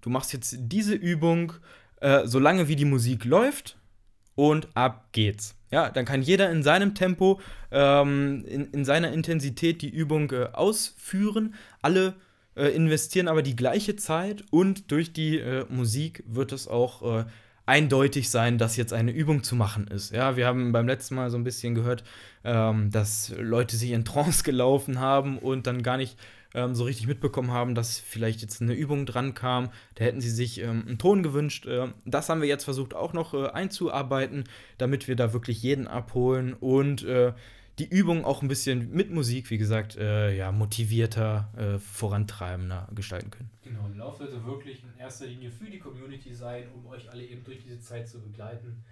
[0.00, 1.54] du machst jetzt diese Übung
[2.00, 3.78] äh, so lange wie die Musik läuft
[4.34, 5.54] und ab geht's.
[5.70, 10.48] Ja, dann kann jeder in seinem Tempo, ähm, in, in seiner Intensität die Übung äh,
[10.52, 11.54] ausführen.
[11.82, 12.14] Alle
[12.58, 17.24] äh, investieren aber die gleiche Zeit und durch die äh, Musik wird es auch äh,
[17.66, 20.12] eindeutig sein, dass jetzt eine Übung zu machen ist.
[20.12, 22.02] Ja, wir haben beim letzten Mal so ein bisschen gehört,
[22.42, 26.18] ähm, dass Leute sich in Trance gelaufen haben und dann gar nicht
[26.54, 29.68] ähm, so richtig mitbekommen haben, dass vielleicht jetzt eine Übung dran kam.
[29.96, 31.66] Da hätten sie sich ähm, einen Ton gewünscht.
[31.66, 34.44] Äh, das haben wir jetzt versucht auch noch äh, einzuarbeiten,
[34.78, 37.34] damit wir da wirklich jeden abholen und äh,
[37.78, 43.30] die Übung auch ein bisschen mit Musik, wie gesagt, äh, ja, motivierter, äh, vorantreibender gestalten
[43.30, 43.50] können.
[43.62, 47.44] Genau, Lauf sollte wirklich in erster Linie für die Community sein, um euch alle eben
[47.44, 48.84] durch diese Zeit zu begleiten.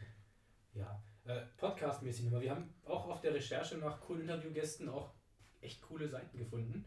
[0.75, 2.43] Ja, äh, Podcast-mäßig nochmal.
[2.43, 5.15] Wir haben auch auf der Recherche nach coolen Interviewgästen auch
[5.61, 6.85] echt coole Seiten gefunden.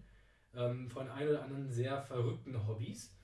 [0.55, 3.15] Ähm, von ein oder anderen sehr verrückten Hobbys.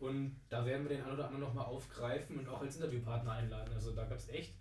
[0.00, 3.72] Und da werden wir den einen oder anderen nochmal aufgreifen und auch als Interviewpartner einladen.
[3.74, 4.54] Also da gab es echt,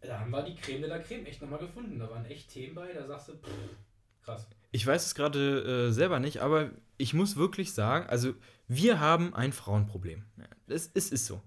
[0.00, 1.98] da haben wir die Creme de la Creme echt nochmal gefunden.
[1.98, 3.50] Da waren echt Themen bei, da sagst du, pff,
[4.22, 4.46] krass.
[4.70, 8.34] Ich weiß es gerade äh, selber nicht, aber ich muss wirklich sagen, also
[8.66, 10.24] wir haben ein Frauenproblem.
[10.36, 11.40] Ja, Es, es ist so.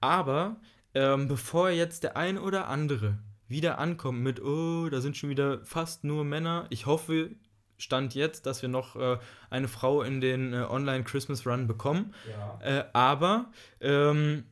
[0.00, 0.60] Aber
[0.94, 3.18] ähm, bevor jetzt der ein oder andere
[3.48, 7.30] wieder ankommt mit, oh, da sind schon wieder fast nur Männer, ich hoffe,
[7.78, 9.18] Stand jetzt, dass wir noch äh,
[9.50, 12.12] eine Frau in den äh, Online Christmas Run bekommen.
[12.28, 12.58] Ja.
[12.60, 14.44] Äh, aber ähm,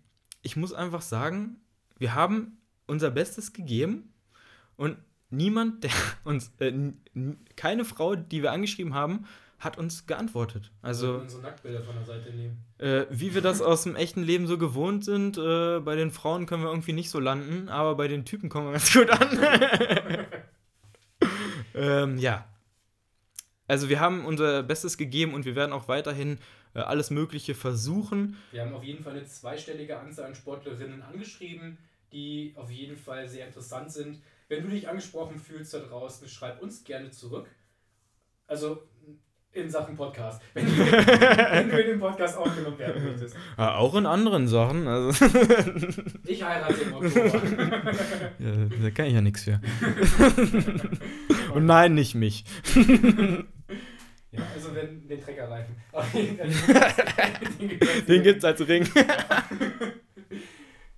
[0.42, 1.60] ich muss einfach sagen,
[1.98, 4.12] wir haben unser Bestes gegeben
[4.76, 4.96] und
[5.30, 5.90] niemand, der
[6.24, 6.72] uns, äh,
[7.56, 9.26] keine Frau, die wir angeschrieben haben,
[9.58, 10.70] hat uns geantwortet.
[10.82, 12.58] Also, unsere Nacktbilder von der Seite nehmen.
[12.78, 16.46] äh, wie wir das aus dem echten Leben so gewohnt sind, äh, bei den Frauen
[16.46, 20.26] können wir irgendwie nicht so landen, aber bei den Typen kommen wir ganz gut an.
[21.74, 22.46] ähm, ja.
[23.66, 26.38] Also, wir haben unser Bestes gegeben und wir werden auch weiterhin
[26.74, 28.36] äh, alles Mögliche versuchen.
[28.52, 31.78] Wir haben auf jeden Fall eine zweistellige Anzahl an Sportlerinnen angeschrieben,
[32.16, 34.22] die auf jeden Fall sehr interessant sind.
[34.48, 37.48] Wenn du dich angesprochen fühlst da draußen, schreib uns gerne zurück.
[38.46, 38.82] Also
[39.52, 40.40] in Sachen Podcast.
[40.54, 43.34] Wenn du, wenn du in den Podcast aufgenommen werden möchtest.
[43.56, 44.86] Ja, auch in anderen Sachen.
[44.86, 45.24] Also,
[46.26, 47.42] Ich heirate im Oktober.
[48.38, 48.52] ja,
[48.82, 49.58] da kann ich ja nichts für.
[51.54, 52.44] Und nein, nicht mich.
[54.30, 55.74] ja, also wenn den Treckerreifen.
[56.12, 58.86] Den gibt's- Den gibt's als Ring.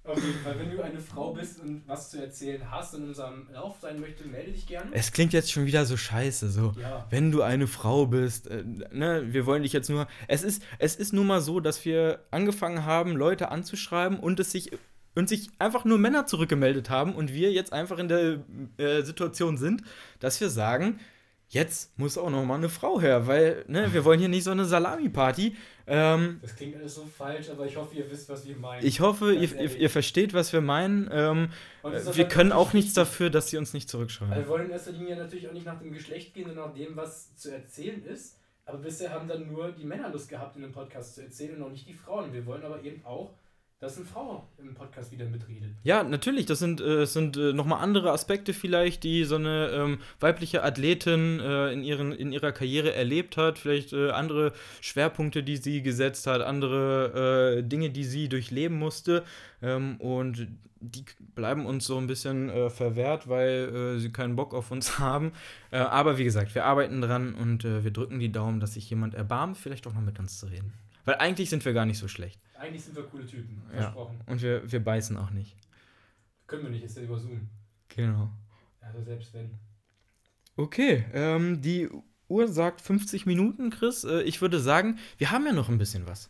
[0.08, 3.08] Auf jeden Fall, wenn du eine Frau bist und was zu erzählen hast und in
[3.08, 4.90] unserem Lauf sein möchtest, melde dich gerne.
[4.92, 6.74] Es klingt jetzt schon wieder so scheiße, so.
[6.80, 7.06] Ja.
[7.10, 10.06] Wenn du eine Frau bist, äh, ne, wir wollen dich jetzt nur.
[10.26, 14.50] Es ist, es ist nun mal so, dass wir angefangen haben, Leute anzuschreiben und es
[14.50, 14.70] sich
[15.14, 18.44] und sich einfach nur Männer zurückgemeldet haben und wir jetzt einfach in der
[18.76, 19.82] äh, Situation sind,
[20.20, 21.00] dass wir sagen,
[21.48, 24.50] jetzt muss auch noch mal eine Frau her, weil ne, wir wollen hier nicht so
[24.50, 25.56] eine Salami-Party.
[25.88, 28.86] Ähm, Das klingt alles so falsch, aber ich hoffe, ihr wisst, was wir meinen.
[28.86, 31.08] ich hoffe, ihr, ihr, ihr versteht, was wir meinen.
[31.12, 31.48] Ähm,
[31.82, 34.32] wir können auch nichts dafür, dass sie uns nicht zurückschreiben.
[34.34, 36.74] Also wir wollen in erster Linie natürlich auch nicht nach dem Geschlecht gehen, sondern nach
[36.74, 38.36] dem, was zu erzählen ist.
[38.66, 41.60] Aber bisher haben dann nur die Männer Lust gehabt, in einem Podcast zu erzählen und
[41.60, 42.32] noch nicht die Frauen.
[42.34, 43.32] Wir wollen aber eben auch
[43.80, 45.70] dass eine Frau im Podcast wieder mitredet.
[45.84, 46.46] Ja, natürlich.
[46.46, 51.38] Das sind, äh, sind äh, nochmal andere Aspekte vielleicht, die so eine ähm, weibliche Athletin
[51.38, 53.58] äh, in, ihren, in ihrer Karriere erlebt hat.
[53.58, 59.22] Vielleicht äh, andere Schwerpunkte, die sie gesetzt hat, andere äh, Dinge, die sie durchleben musste.
[59.62, 60.48] Ähm, und
[60.80, 61.04] die
[61.36, 65.32] bleiben uns so ein bisschen äh, verwehrt, weil äh, sie keinen Bock auf uns haben.
[65.70, 69.58] Aber wie gesagt, wir arbeiten dran und wir drücken die Daumen, dass sich jemand erbarmt,
[69.58, 70.72] vielleicht auch noch mit uns zu reden.
[71.08, 72.38] Weil eigentlich sind wir gar nicht so schlecht.
[72.58, 73.80] Eigentlich sind wir coole Typen, Ja.
[73.80, 74.20] versprochen.
[74.26, 75.56] Und wir, wir beißen auch nicht.
[76.46, 77.48] Können wir nicht, ist ja über Zoom.
[77.88, 78.30] Genau.
[78.82, 79.50] Also selbst wenn.
[80.56, 81.88] Okay, ähm, die
[82.28, 84.04] Uhr sagt 50 Minuten, Chris.
[84.04, 86.28] Äh, ich würde sagen, wir haben ja noch ein bisschen was.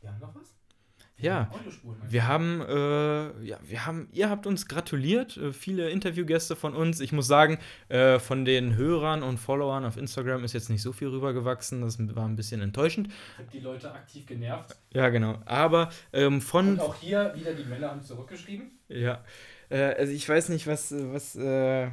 [0.00, 0.51] Wir haben noch was?
[1.22, 1.48] Ja.
[2.08, 7.00] Wir haben, äh, ja, wir haben, ihr habt uns gratuliert, äh, viele Interviewgäste von uns.
[7.00, 7.58] Ich muss sagen,
[7.88, 11.80] äh, von den Hörern und Followern auf Instagram ist jetzt nicht so viel rübergewachsen.
[11.80, 13.08] Das war ein bisschen enttäuschend.
[13.08, 14.76] Ich hab die Leute aktiv genervt.
[14.92, 15.38] Ja, genau.
[15.46, 18.72] Aber ähm, von Und auch hier wieder die Männer haben zurückgeschrieben.
[18.88, 19.24] Ja,
[19.70, 21.88] äh, also ich weiß nicht, was, was äh,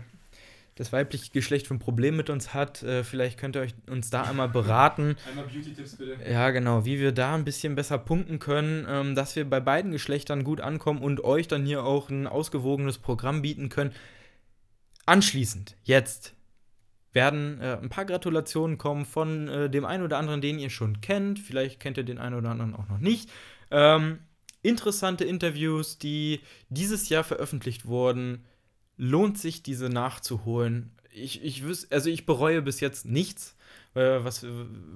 [0.80, 2.84] das weibliche Geschlecht für ein Problem mit uns hat.
[2.84, 5.18] Äh, vielleicht könnt ihr euch uns da einmal beraten.
[5.30, 6.18] Einmal Beauty-Tipps bitte.
[6.26, 9.92] Ja, genau, wie wir da ein bisschen besser punkten können, ähm, dass wir bei beiden
[9.92, 13.92] Geschlechtern gut ankommen und euch dann hier auch ein ausgewogenes Programm bieten können.
[15.06, 16.34] Anschließend, jetzt
[17.12, 21.02] werden äh, ein paar Gratulationen kommen von äh, dem einen oder anderen, den ihr schon
[21.02, 21.40] kennt.
[21.40, 23.30] Vielleicht kennt ihr den einen oder anderen auch noch nicht.
[23.70, 24.20] Ähm,
[24.62, 28.46] interessante Interviews, die dieses Jahr veröffentlicht wurden.
[29.02, 30.92] Lohnt sich, diese nachzuholen.
[31.10, 33.56] Ich, ich wüs also ich bereue bis jetzt nichts,
[33.96, 34.46] äh, was,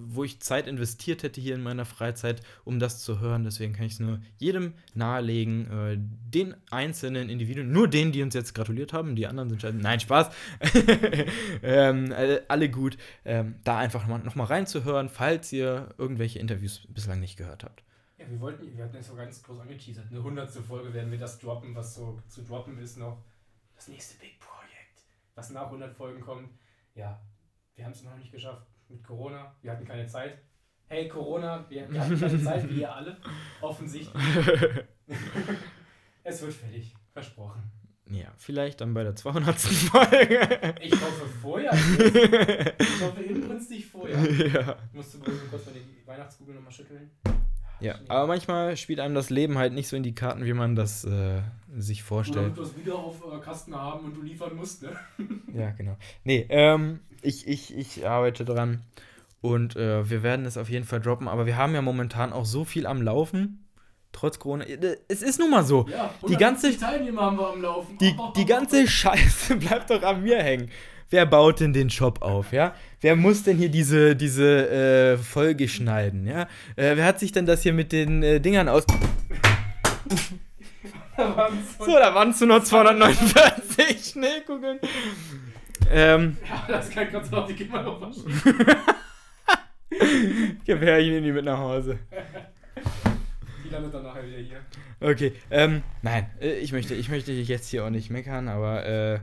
[0.08, 3.45] wo ich Zeit investiert hätte hier in meiner Freizeit, um das zu hören.
[3.45, 8.34] Deswegen kann ich es nur jedem nahelegen, äh, den einzelnen Individuen, nur denen, die uns
[8.34, 9.78] jetzt gratuliert haben, die anderen sind scheiße.
[9.78, 10.32] Nein, Spaß.
[11.64, 12.14] ähm,
[12.49, 12.97] alle, gut.
[13.24, 17.84] Ähm, da einfach nochmal noch mal reinzuhören, falls ihr irgendwelche Interviews bislang nicht gehört habt.
[18.18, 20.08] Ja, wir wollten, wir hatten jetzt so ganz groß angeteasert.
[20.12, 23.18] Eine hundertste Folge werden wir das droppen, was so zu droppen ist noch.
[23.84, 25.03] Das nächste Big Project,
[25.36, 26.49] was nach 100 Folgen kommt.
[26.95, 27.19] Ja,
[27.75, 29.53] wir haben es noch nicht geschafft mit Corona.
[29.61, 30.38] Wir hatten keine Zeit.
[30.88, 33.17] Hey Corona, wir, wir hatten keine Zeit, wie ihr alle.
[33.59, 34.23] Offensichtlich.
[36.23, 36.95] es wird fertig.
[37.11, 37.61] Versprochen.
[38.09, 39.59] Ja, vielleicht dann bei der 200.
[39.59, 40.75] Folge.
[40.79, 41.73] Ich hoffe vorher.
[42.79, 44.17] Ich hoffe inbrünstig vorher.
[44.47, 44.77] ja.
[44.93, 47.11] Musst du kurz mal die Weihnachtskugel nochmal schütteln?
[47.80, 50.76] Ja, aber manchmal spielt einem das Leben halt nicht so in die Karten, wie man
[50.76, 51.41] das äh,
[51.76, 52.38] sich Oder vorstellt.
[52.45, 54.91] damit wir es wieder auf äh, Kasten haben und du liefern musst, ne?
[55.53, 55.97] Ja, genau.
[56.24, 58.82] Nee, ähm, ich, ich, ich arbeite dran
[59.41, 62.45] und äh, wir werden es auf jeden Fall droppen, aber wir haben ja momentan auch
[62.45, 63.65] so viel am Laufen,
[64.13, 64.63] trotz Corona.
[64.65, 65.86] Äh, Es ist nun mal so.
[65.89, 67.97] Ja, Die ganze- 150 Teilnehmer haben wir am Laufen.
[67.97, 70.69] Die, die ganze Scheiße bleibt doch an mir hängen.
[71.09, 72.74] Wer baut denn den Shop auf, ja?
[73.04, 76.43] Wer muss denn hier diese, diese äh, Folge schneiden, ja?
[76.78, 78.86] Äh, wer hat sich denn das hier mit den äh, Dingern aus...
[81.18, 84.80] So, da waren es nur noch 249 Schneekugeln.
[85.91, 88.24] Ähm, Ja, das kann Gott sei Dank, die gehen wir noch waschen.
[90.66, 91.99] gewähr ich nehme die mit nach Hause.
[93.66, 94.62] Die landet dann nachher wieder hier.
[95.01, 99.20] Okay, ähm, nein, äh, ich möchte, ich möchte jetzt hier auch nicht meckern, aber äh,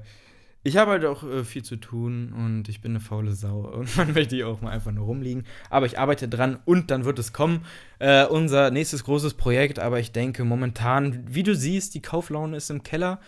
[0.62, 3.60] ich habe halt auch äh, viel zu tun und ich bin eine faule Sau.
[3.74, 5.44] Und man möchte hier auch mal einfach nur rumliegen.
[5.70, 7.64] Aber ich arbeite dran und dann wird es kommen.
[7.98, 12.70] Äh, unser nächstes großes Projekt, aber ich denke momentan, wie du siehst, die Kauflaune ist
[12.70, 13.20] im Keller.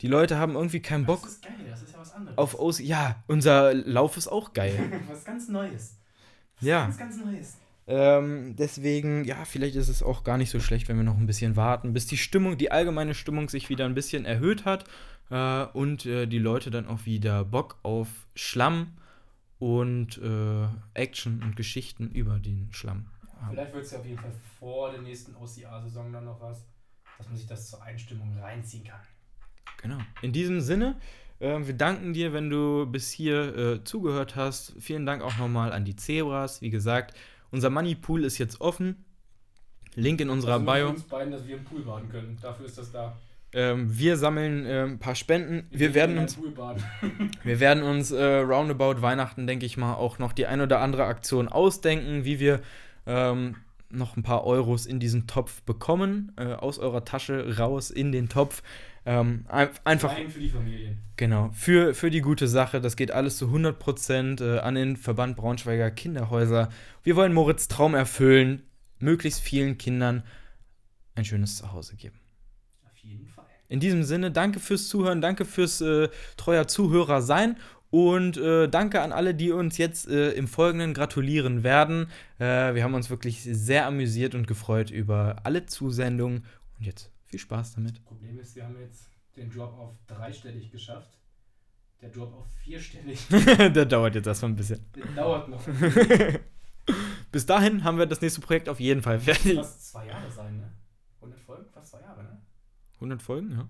[0.00, 2.38] Die Leute haben irgendwie keinen Bock Das ist geil, das ist ja was anderes.
[2.38, 2.80] auf OC.
[2.80, 4.78] Ja, unser Lauf ist auch geil.
[5.08, 5.98] was ganz Neues.
[6.56, 6.82] Was Ja.
[6.84, 7.56] Ganz, ganz Neues.
[7.90, 11.26] Ähm, deswegen, ja, vielleicht ist es auch gar nicht so schlecht, wenn wir noch ein
[11.26, 14.84] bisschen warten, bis die Stimmung, die allgemeine Stimmung sich wieder ein bisschen erhöht hat
[15.30, 18.92] äh, und äh, die Leute dann auch wieder Bock auf Schlamm
[19.58, 23.06] und äh, Action und Geschichten über den Schlamm
[23.40, 23.54] haben.
[23.54, 26.64] Vielleicht wird es ja auf jeden Fall vor der nächsten OCA-Saison dann noch was,
[27.18, 29.00] dass man sich das zur Einstimmung reinziehen kann.
[29.82, 29.98] Genau.
[30.22, 30.94] In diesem Sinne,
[31.40, 34.74] äh, wir danken dir, wenn du bis hier äh, zugehört hast.
[34.78, 36.62] Vielen Dank auch nochmal an die Zebras.
[36.62, 37.16] Wie gesagt,
[37.50, 39.04] unser Moneypool ist jetzt offen.
[39.94, 40.88] Link in unserer also Bio.
[40.90, 42.38] uns beiden, dass wir im Pool baden können.
[42.40, 43.16] Dafür ist das da.
[43.52, 45.66] Ähm, wir sammeln äh, ein paar Spenden.
[45.70, 46.54] Wir gehen werden uns, Pool
[47.42, 51.04] wir werden uns äh, roundabout Weihnachten, denke ich mal, auch noch die ein oder andere
[51.04, 52.60] Aktion ausdenken, wie wir
[53.06, 53.56] ähm,
[53.90, 58.28] noch ein paar Euros in diesen Topf bekommen, äh, aus eurer Tasche raus in den
[58.28, 58.62] Topf.
[59.06, 60.98] Ähm, ein, einfach Rein für die Familien.
[61.16, 62.80] Genau, für, für die gute Sache.
[62.80, 66.68] Das geht alles zu 100% äh, an den Verband Braunschweiger Kinderhäuser.
[67.02, 68.62] Wir wollen Moritz Traum erfüllen,
[68.98, 70.22] möglichst vielen Kindern
[71.14, 72.20] ein schönes Zuhause geben.
[72.90, 73.46] Auf jeden Fall.
[73.68, 77.56] In diesem Sinne, danke fürs Zuhören, danke fürs äh, treuer Zuhörer sein
[77.90, 82.06] und äh, danke an alle, die uns jetzt äh, im Folgenden gratulieren werden.
[82.38, 86.44] Äh, wir haben uns wirklich sehr amüsiert und gefreut über alle Zusendungen
[86.78, 88.04] Und jetzt viel Spaß damit.
[88.04, 91.16] Problem ist, wir haben jetzt den Drop auf dreistellig geschafft.
[92.02, 93.26] Der Drop auf vierstellig.
[93.30, 94.84] der dauert jetzt erstmal ein bisschen.
[94.94, 95.62] Der dauert noch.
[97.32, 99.56] Bis dahin haben wir das nächste Projekt auf jeden Fall fertig.
[99.56, 100.72] Fast zwei Jahre sein, ne?
[101.16, 101.70] 100 Folgen?
[101.70, 102.42] Fast zwei Jahre, ne?
[102.94, 103.68] 100 Folgen, ja.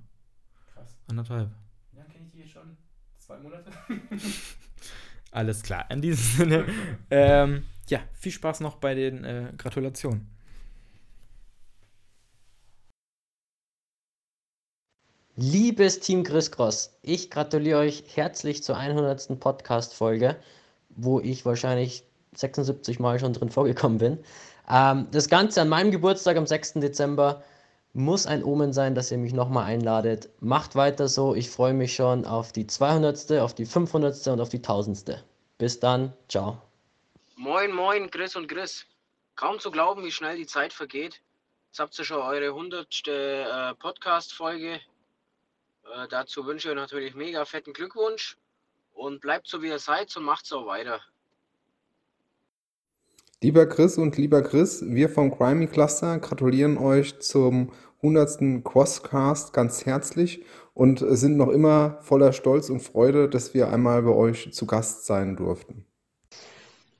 [0.72, 0.96] Krass.
[1.08, 1.50] Anderthalb.
[1.92, 2.76] Ja, kenne ich die jetzt schon
[3.18, 3.70] zwei Monate.
[5.32, 5.90] Alles klar.
[5.90, 6.64] In diesem Sinne,
[7.10, 10.30] ähm, ja, viel Spaß noch bei den äh, Gratulationen.
[15.42, 19.40] Liebes Team Chris Cross, ich gratuliere euch herzlich zur 100.
[19.40, 20.36] Podcast-Folge,
[20.90, 24.18] wo ich wahrscheinlich 76 Mal schon drin vorgekommen bin.
[24.68, 26.74] Ähm, das Ganze an meinem Geburtstag am 6.
[26.74, 27.42] Dezember
[27.94, 30.28] muss ein Omen sein, dass ihr mich nochmal einladet.
[30.40, 34.26] Macht weiter so, ich freue mich schon auf die 200., auf die 500.
[34.26, 35.24] und auf die 1000.
[35.56, 36.60] Bis dann, ciao.
[37.36, 38.84] Moin, moin, Chris und Chris.
[39.36, 41.22] Kaum zu glauben, wie schnell die Zeit vergeht.
[41.68, 43.08] Jetzt habt ihr schon eure 100.
[43.08, 44.80] Äh, Podcast-Folge.
[45.96, 48.36] Äh, dazu wünsche ich euch natürlich mega fetten Glückwunsch
[48.92, 51.00] und bleibt so, wie ihr seid und macht so weiter.
[53.42, 57.72] Lieber Chris und lieber Chris, wir vom Crimey Cluster gratulieren euch zum
[58.02, 58.62] 100.
[58.64, 64.12] Crosscast ganz herzlich und sind noch immer voller Stolz und Freude, dass wir einmal bei
[64.12, 65.86] euch zu Gast sein durften.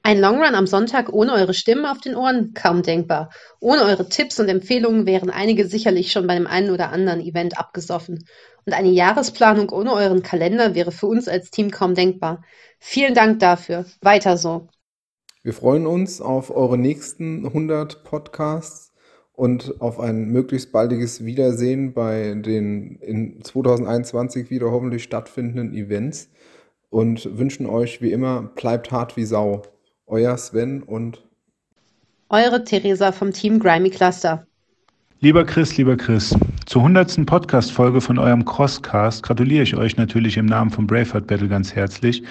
[0.03, 2.55] Ein Longrun am Sonntag ohne eure Stimmen auf den Ohren?
[2.55, 3.31] Kaum denkbar.
[3.61, 7.59] Ohne eure Tipps und Empfehlungen wären einige sicherlich schon bei dem einen oder anderen Event
[7.59, 8.25] abgesoffen.
[8.71, 12.45] Und eine Jahresplanung ohne euren Kalender wäre für uns als Team kaum denkbar.
[12.79, 13.85] Vielen Dank dafür.
[14.01, 14.69] Weiter so.
[15.43, 18.93] Wir freuen uns auf eure nächsten 100 Podcasts
[19.33, 26.31] und auf ein möglichst baldiges Wiedersehen bei den in 2021 wieder hoffentlich stattfindenden Events
[26.91, 29.63] und wünschen euch wie immer, bleibt hart wie Sau.
[30.07, 31.27] Euer Sven und
[32.29, 34.47] Eure Theresa vom Team Grimy Cluster.
[35.23, 37.27] Lieber Chris, lieber Chris, zur 100.
[37.27, 42.23] Podcast-Folge von eurem Crosscast gratuliere ich euch natürlich im Namen von Braveheart Battle ganz herzlich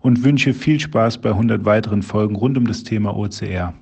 [0.00, 3.74] und wünsche viel Spaß bei 100 weiteren Folgen rund um das Thema OCR.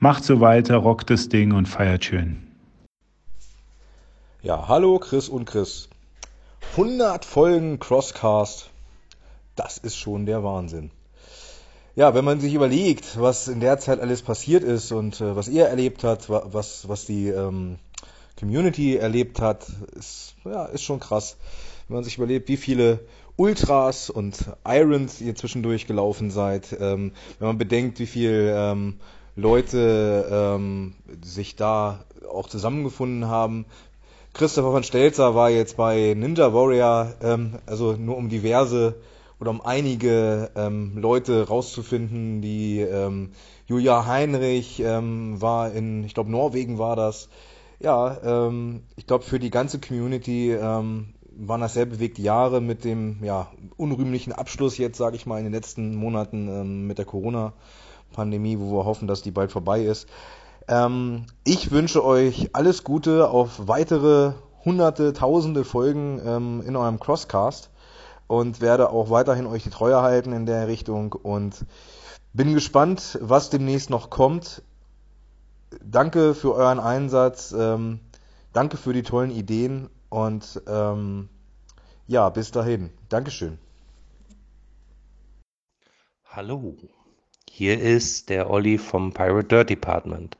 [0.00, 2.46] Macht so weiter, rockt das Ding und feiert schön.
[4.42, 5.88] Ja, hallo Chris und Chris.
[6.72, 8.68] 100 Folgen Crosscast,
[9.56, 10.90] das ist schon der Wahnsinn.
[11.94, 15.48] Ja, wenn man sich überlegt, was in der Zeit alles passiert ist und äh, was
[15.48, 17.76] ihr erlebt habt, was, was die ähm,
[18.40, 21.36] Community erlebt hat, ist, ja, ist schon krass.
[21.88, 23.00] Wenn man sich überlegt, wie viele
[23.36, 28.98] Ultras und Irons ihr zwischendurch gelaufen seid, ähm, wenn man bedenkt, wie viele ähm,
[29.36, 33.66] Leute ähm, sich da auch zusammengefunden haben.
[34.32, 38.94] Christopher von Stelzer war jetzt bei Ninja Warrior, ähm, also nur um diverse
[39.42, 43.32] oder um einige ähm, Leute rauszufinden, die ähm,
[43.66, 47.28] Julia Heinrich ähm, war in, ich glaube Norwegen war das.
[47.80, 52.84] Ja, ähm, ich glaube für die ganze Community ähm, waren das sehr bewegte Jahre mit
[52.84, 57.04] dem ja, unrühmlichen Abschluss jetzt, sage ich mal, in den letzten Monaten ähm, mit der
[57.04, 60.06] Corona-Pandemie, wo wir hoffen, dass die bald vorbei ist.
[60.68, 64.34] Ähm, ich wünsche euch alles Gute auf weitere
[64.64, 67.71] hunderte, tausende Folgen ähm, in eurem Crosscast
[68.32, 71.66] und werde auch weiterhin euch die Treue halten in der Richtung und
[72.32, 74.62] bin gespannt, was demnächst noch kommt.
[75.84, 78.00] Danke für euren Einsatz, ähm,
[78.54, 81.28] danke für die tollen Ideen und ähm,
[82.06, 82.88] ja, bis dahin.
[83.10, 83.58] Dankeschön.
[86.24, 86.78] Hallo,
[87.50, 90.38] hier ist der Olli vom Pirate Dirt Department.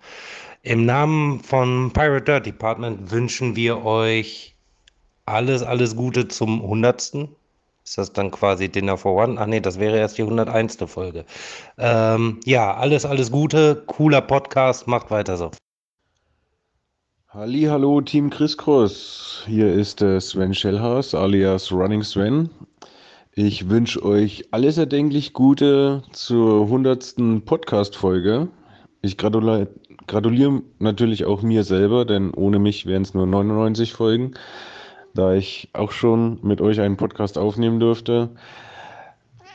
[0.63, 4.57] Im Namen von Pirate Dirt Department wünschen wir euch
[5.27, 7.29] alles, alles Gute zum 100.
[7.85, 9.41] Ist das dann quasi Dinner for One?
[9.41, 10.79] Ach nee, das wäre erst die 101.
[10.87, 11.25] Folge.
[11.79, 13.83] Ähm, ja, alles, alles Gute.
[13.87, 14.87] Cooler Podcast.
[14.87, 15.51] Macht weiter so.
[17.29, 19.45] Hallo, Team Chris Cross.
[19.47, 22.51] Hier ist der Sven Schellhaus alias Running Sven.
[23.35, 27.45] Ich wünsche euch alles erdenklich Gute zur 100.
[27.45, 28.49] Podcast-Folge.
[29.01, 29.69] Ich gratuliere,
[30.07, 34.35] gratuliere natürlich auch mir selber, denn ohne mich wären es nur 99 Folgen
[35.15, 38.31] da ich auch schon mit euch einen Podcast aufnehmen durfte.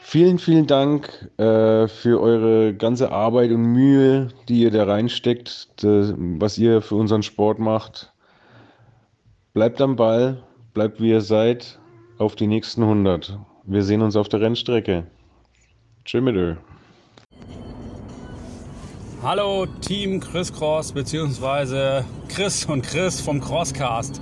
[0.01, 6.13] Vielen, vielen Dank äh, für eure ganze Arbeit und Mühe, die ihr da reinsteckt, das,
[6.17, 8.13] was ihr für unseren Sport macht.
[9.53, 10.43] Bleibt am Ball,
[10.73, 11.79] bleibt wie ihr seid,
[12.19, 13.37] auf die nächsten 100.
[13.65, 15.07] Wir sehen uns auf der Rennstrecke.
[16.05, 16.55] Tschüss mit euch.
[19.27, 24.21] Hallo Team Chris Cross beziehungsweise Chris und Chris vom Crosscast.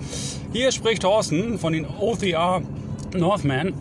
[0.51, 2.63] Hier spricht Thorsten von den OCR
[3.15, 3.75] Northmen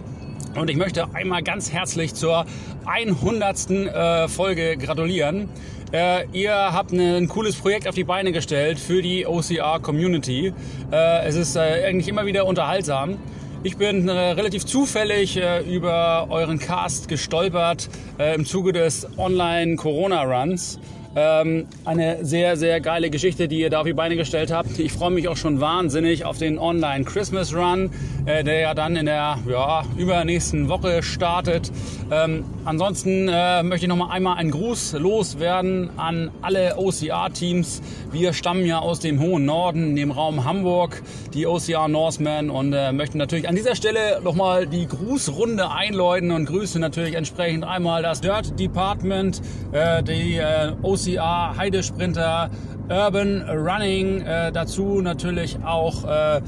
[0.55, 2.45] und ich möchte einmal ganz herzlich zur
[2.85, 3.71] 100.
[3.71, 5.49] Äh, Folge gratulieren.
[5.93, 10.53] Äh, ihr habt ne, ein cooles Projekt auf die Beine gestellt für die OCR Community.
[10.93, 13.17] Äh, es ist eigentlich immer wieder unterhaltsam.
[13.63, 20.79] Ich bin äh, relativ zufällig äh, über euren Cast gestolpert äh, im Zuge des Online-Corona-Runs.
[21.17, 24.79] Ähm, eine sehr, sehr geile Geschichte, die ihr da auf die Beine gestellt habt.
[24.79, 27.91] Ich freue mich auch schon wahnsinnig auf den Online Christmas Run,
[28.27, 31.71] äh, der ja dann in der ja, übernächsten Woche startet.
[32.11, 37.81] Ähm, ansonsten äh, möchte ich noch mal einmal einen Gruß loswerden an alle OCR-Teams.
[38.11, 41.03] Wir stammen ja aus dem hohen Norden, dem Raum Hamburg,
[41.33, 46.33] die OCR Norsemen und äh, möchten natürlich an dieser Stelle noch mal die Grußrunde einläuten
[46.33, 49.41] und grüße natürlich entsprechend einmal das Dirt Department,
[49.73, 50.73] äh, die äh,
[51.05, 52.51] OCR Heidesprinter,
[52.89, 56.41] Urban Running, äh, dazu natürlich auch äh,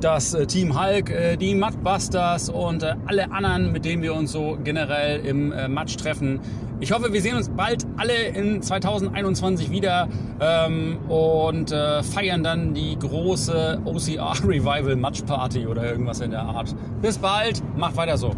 [0.00, 4.32] das äh, Team Hulk, äh, die Mudbusters und äh, alle anderen, mit denen wir uns
[4.32, 6.40] so generell im äh, Match treffen.
[6.80, 10.08] Ich hoffe, wir sehen uns bald alle in 2021 wieder
[10.40, 16.42] ähm, und äh, feiern dann die große OCR Revival Match Party oder irgendwas in der
[16.42, 16.74] Art.
[17.00, 18.32] Bis bald, macht weiter so.